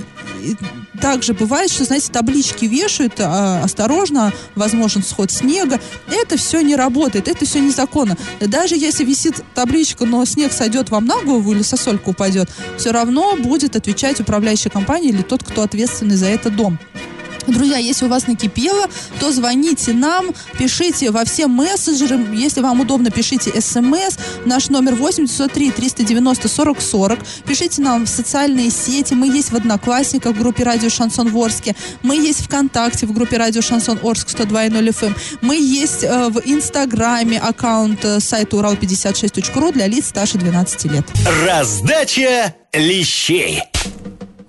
также 1.01 1.33
бывает, 1.33 1.69
что, 1.69 1.83
знаете, 1.83 2.11
таблички 2.11 2.65
вешают, 2.65 3.15
а, 3.19 3.61
осторожно, 3.63 4.31
возможен 4.55 5.03
сход 5.03 5.31
снега. 5.31 5.79
Это 6.09 6.37
все 6.37 6.61
не 6.61 6.75
работает, 6.75 7.27
это 7.27 7.45
все 7.45 7.59
незаконно. 7.59 8.17
Даже 8.39 8.75
если 8.75 9.03
висит 9.03 9.43
табличка, 9.53 10.05
но 10.05 10.23
снег 10.25 10.53
сойдет 10.53 10.91
вам 10.91 11.05
на 11.05 11.21
голову 11.21 11.51
или 11.51 11.61
сосолька 11.61 12.09
упадет, 12.09 12.49
все 12.77 12.91
равно 12.91 13.35
будет 13.35 13.75
отвечать 13.75 14.19
управляющая 14.19 14.71
компания 14.71 15.09
или 15.09 15.23
тот, 15.23 15.43
кто 15.43 15.63
ответственный 15.63 16.15
за 16.15 16.27
этот 16.27 16.55
дом. 16.55 16.79
Друзья, 17.47 17.77
если 17.77 18.05
у 18.05 18.09
вас 18.09 18.27
накипело, 18.27 18.87
то 19.19 19.31
звоните 19.31 19.93
нам, 19.93 20.27
пишите 20.57 21.11
во 21.11 21.25
все 21.25 21.47
мессенджеры. 21.47 22.19
Если 22.33 22.61
вам 22.61 22.81
удобно, 22.81 23.11
пишите 23.11 23.59
смс. 23.61 24.17
Наш 24.45 24.69
номер 24.69 24.95
8 24.95 25.25
903 25.25 25.71
390 25.71 26.47
40 26.47 26.81
40. 26.81 27.19
Пишите 27.47 27.81
нам 27.81 28.05
в 28.05 28.09
социальные 28.09 28.69
сети. 28.69 29.13
Мы 29.13 29.27
есть 29.27 29.51
в 29.51 29.55
Одноклассниках 29.55 30.35
в 30.35 30.39
группе 30.39 30.63
Радио 30.63 30.89
Шансон 30.89 31.29
Ворске. 31.29 31.75
Мы 32.01 32.15
есть 32.15 32.45
ВКонтакте 32.45 33.05
в 33.05 33.13
группе 33.13 33.37
Радио 33.37 33.61
Шансон 33.61 33.99
Орск 34.03 34.29
102.0 34.29 34.89
FM. 34.89 35.07
Эм. 35.07 35.15
Мы 35.41 35.55
есть 35.55 36.03
э, 36.03 36.29
в 36.29 36.41
Инстаграме 36.45 37.39
аккаунт 37.39 38.03
э, 38.05 38.19
сайта 38.19 38.57
урал56.ру 38.57 39.71
для 39.71 39.87
лиц 39.87 40.07
старше 40.07 40.37
12 40.37 40.85
лет. 40.85 41.05
Раздача 41.45 42.53
лещей. 42.73 43.61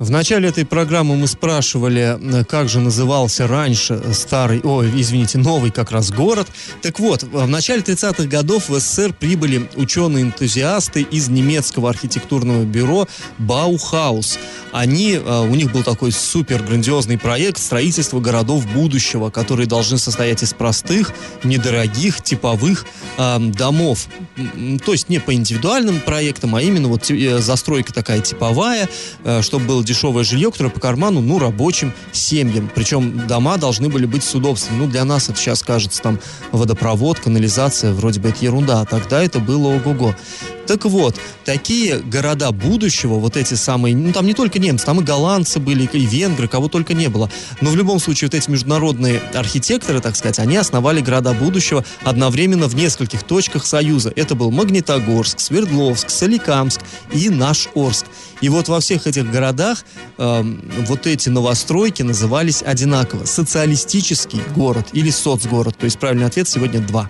В 0.04 0.10
начале 0.10 0.50
этой 0.50 0.66
программы 0.66 1.16
мы 1.16 1.26
спрашивали, 1.26 2.18
э, 2.20 2.44
как 2.44 2.68
же 2.68 2.80
назывался 2.80 3.46
раньше 3.46 4.02
старый, 4.12 4.60
ой, 4.62 4.90
извините, 4.94 5.38
новый 5.38 5.70
как 5.70 5.92
раз 5.92 6.10
город. 6.10 6.46
Так 6.82 7.00
вот, 7.00 7.22
в 7.22 7.48
начале 7.48 7.80
30-х 7.80 8.24
годов 8.24 8.68
в 8.68 8.78
СССР 8.78 9.14
прибыли 9.14 9.66
ученые-энтузиасты 9.76 11.00
из 11.00 11.28
немецкого 11.28 11.88
архитектурного 11.88 12.64
бюро 12.64 13.08
Баухаус. 13.38 14.38
Они, 14.72 15.12
э, 15.12 15.40
у 15.40 15.54
них 15.54 15.72
был 15.72 15.82
такой 15.82 16.12
супер 16.12 16.62
грандиозный 16.62 17.16
проект 17.16 17.58
строительства 17.58 18.20
городов 18.20 18.66
будущего, 18.66 19.30
которые 19.30 19.66
должны 19.66 19.96
состоять 19.96 20.42
из 20.42 20.52
простых, 20.52 21.12
недорогих, 21.44 22.20
типовых 22.22 22.84
э, 23.16 23.38
домов. 23.38 24.08
То 24.84 24.92
есть 24.92 25.08
не 25.08 25.18
по 25.18 25.32
индивидуальным 25.32 26.00
проектам, 26.00 26.56
а 26.56 26.60
именно 26.60 26.88
вот 26.88 27.10
э, 27.10 27.38
застройка 27.38 27.94
такая 27.94 28.20
типовая, 28.20 28.88
чтобы 29.40 29.64
было 29.64 29.84
дешевое 29.94 30.24
жилье, 30.24 30.50
которое 30.50 30.70
по 30.70 30.80
карману, 30.80 31.20
ну, 31.20 31.38
рабочим 31.38 31.92
семьям. 32.12 32.68
Причем 32.74 33.26
дома 33.28 33.56
должны 33.56 33.88
были 33.88 34.06
быть 34.06 34.24
с 34.24 34.34
удобством. 34.34 34.78
Ну, 34.78 34.86
для 34.88 35.04
нас 35.04 35.28
это 35.28 35.38
сейчас 35.38 35.62
кажется 35.62 36.02
там 36.02 36.18
водопровод, 36.50 37.20
канализация, 37.20 37.92
вроде 37.92 38.20
бы 38.20 38.30
это 38.30 38.44
ерунда. 38.44 38.80
А 38.80 38.84
тогда 38.84 39.22
это 39.22 39.38
было 39.38 39.68
ого-го. 39.68 40.14
Так 40.66 40.86
вот, 40.86 41.16
такие 41.44 41.98
города 41.98 42.50
будущего, 42.50 43.16
вот 43.16 43.36
эти 43.36 43.52
самые, 43.52 43.94
ну 43.94 44.12
там 44.12 44.26
не 44.26 44.32
только 44.32 44.58
немцы, 44.58 44.86
там 44.86 45.00
и 45.00 45.04
голландцы 45.04 45.60
были, 45.60 45.84
и 45.92 46.06
венгры, 46.06 46.48
кого 46.48 46.68
только 46.68 46.94
не 46.94 47.08
было. 47.08 47.30
Но 47.60 47.70
в 47.70 47.76
любом 47.76 48.00
случае 48.00 48.28
вот 48.28 48.34
эти 48.34 48.50
международные 48.50 49.20
архитекторы, 49.34 50.00
так 50.00 50.16
сказать, 50.16 50.38
они 50.38 50.56
основали 50.56 51.00
города 51.02 51.34
будущего 51.34 51.84
одновременно 52.02 52.66
в 52.66 52.74
нескольких 52.74 53.24
точках 53.24 53.66
Союза. 53.66 54.10
Это 54.16 54.34
был 54.34 54.50
Магнитогорск, 54.50 55.38
Свердловск, 55.38 56.08
Соликамск 56.08 56.80
и 57.12 57.28
наш 57.28 57.68
Орск. 57.74 58.06
И 58.44 58.48
вот 58.50 58.68
во 58.68 58.78
всех 58.80 59.06
этих 59.06 59.30
городах 59.30 59.86
э, 60.18 60.42
вот 60.86 61.06
эти 61.06 61.30
новостройки 61.30 62.02
назывались 62.02 62.62
одинаково. 62.62 63.24
Социалистический 63.24 64.42
город 64.54 64.88
или 64.92 65.08
соцгород. 65.08 65.78
То 65.78 65.86
есть 65.86 65.98
правильный 65.98 66.26
ответ 66.26 66.46
сегодня 66.46 66.80
два. 66.80 67.08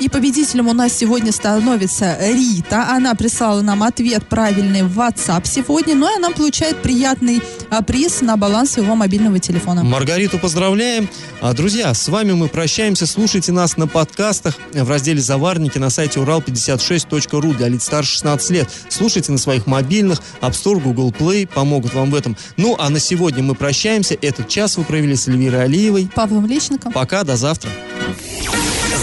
И 0.00 0.08
победителем 0.08 0.68
у 0.68 0.72
нас 0.72 0.92
сегодня 0.92 1.32
становится 1.32 2.16
Рита. 2.20 2.88
Она 2.90 3.16
прислала 3.16 3.62
нам 3.62 3.82
ответ 3.82 4.24
правильный 4.28 4.82
в 4.82 4.98
WhatsApp 4.98 5.42
сегодня. 5.44 5.96
Ну 5.96 6.12
и 6.12 6.16
она 6.16 6.30
получает 6.30 6.76
приятный 6.76 7.42
а, 7.70 7.82
приз 7.82 8.20
на 8.20 8.36
баланс 8.36 8.72
своего 8.72 8.94
мобильного 8.94 9.40
телефона. 9.40 9.82
Маргариту 9.82 10.38
поздравляем. 10.38 11.08
А, 11.40 11.52
друзья, 11.52 11.92
с 11.94 12.08
вами 12.08 12.32
мы 12.32 12.46
прощаемся. 12.48 13.06
Слушайте 13.06 13.50
нас 13.50 13.76
на 13.76 13.88
подкастах 13.88 14.56
в 14.72 14.88
разделе 14.88 15.20
«Заварники» 15.20 15.78
на 15.78 15.90
сайте 15.90 16.20
урал56.ру 16.20 17.54
для 17.54 17.68
лиц 17.68 17.84
старше 17.84 18.12
16 18.12 18.50
лет. 18.50 18.70
Слушайте 18.88 19.32
на 19.32 19.38
своих 19.38 19.66
мобильных, 19.66 20.22
App 20.40 20.52
Store, 20.52 20.80
Google 20.80 21.10
Play 21.10 21.48
помогут 21.48 21.94
вам 21.94 22.12
в 22.12 22.14
этом. 22.14 22.36
Ну, 22.56 22.76
а 22.78 22.88
на 22.90 23.00
сегодня 23.00 23.42
мы 23.42 23.56
прощаемся. 23.56 24.16
Этот 24.22 24.48
час 24.48 24.76
вы 24.76 24.84
провели 24.84 25.16
с 25.16 25.26
Эльвирой 25.26 25.64
Алиевой. 25.64 26.08
Павлом 26.14 26.46
Лещенко. 26.46 26.92
Пока, 26.92 27.24
до 27.24 27.36
завтра. 27.36 27.70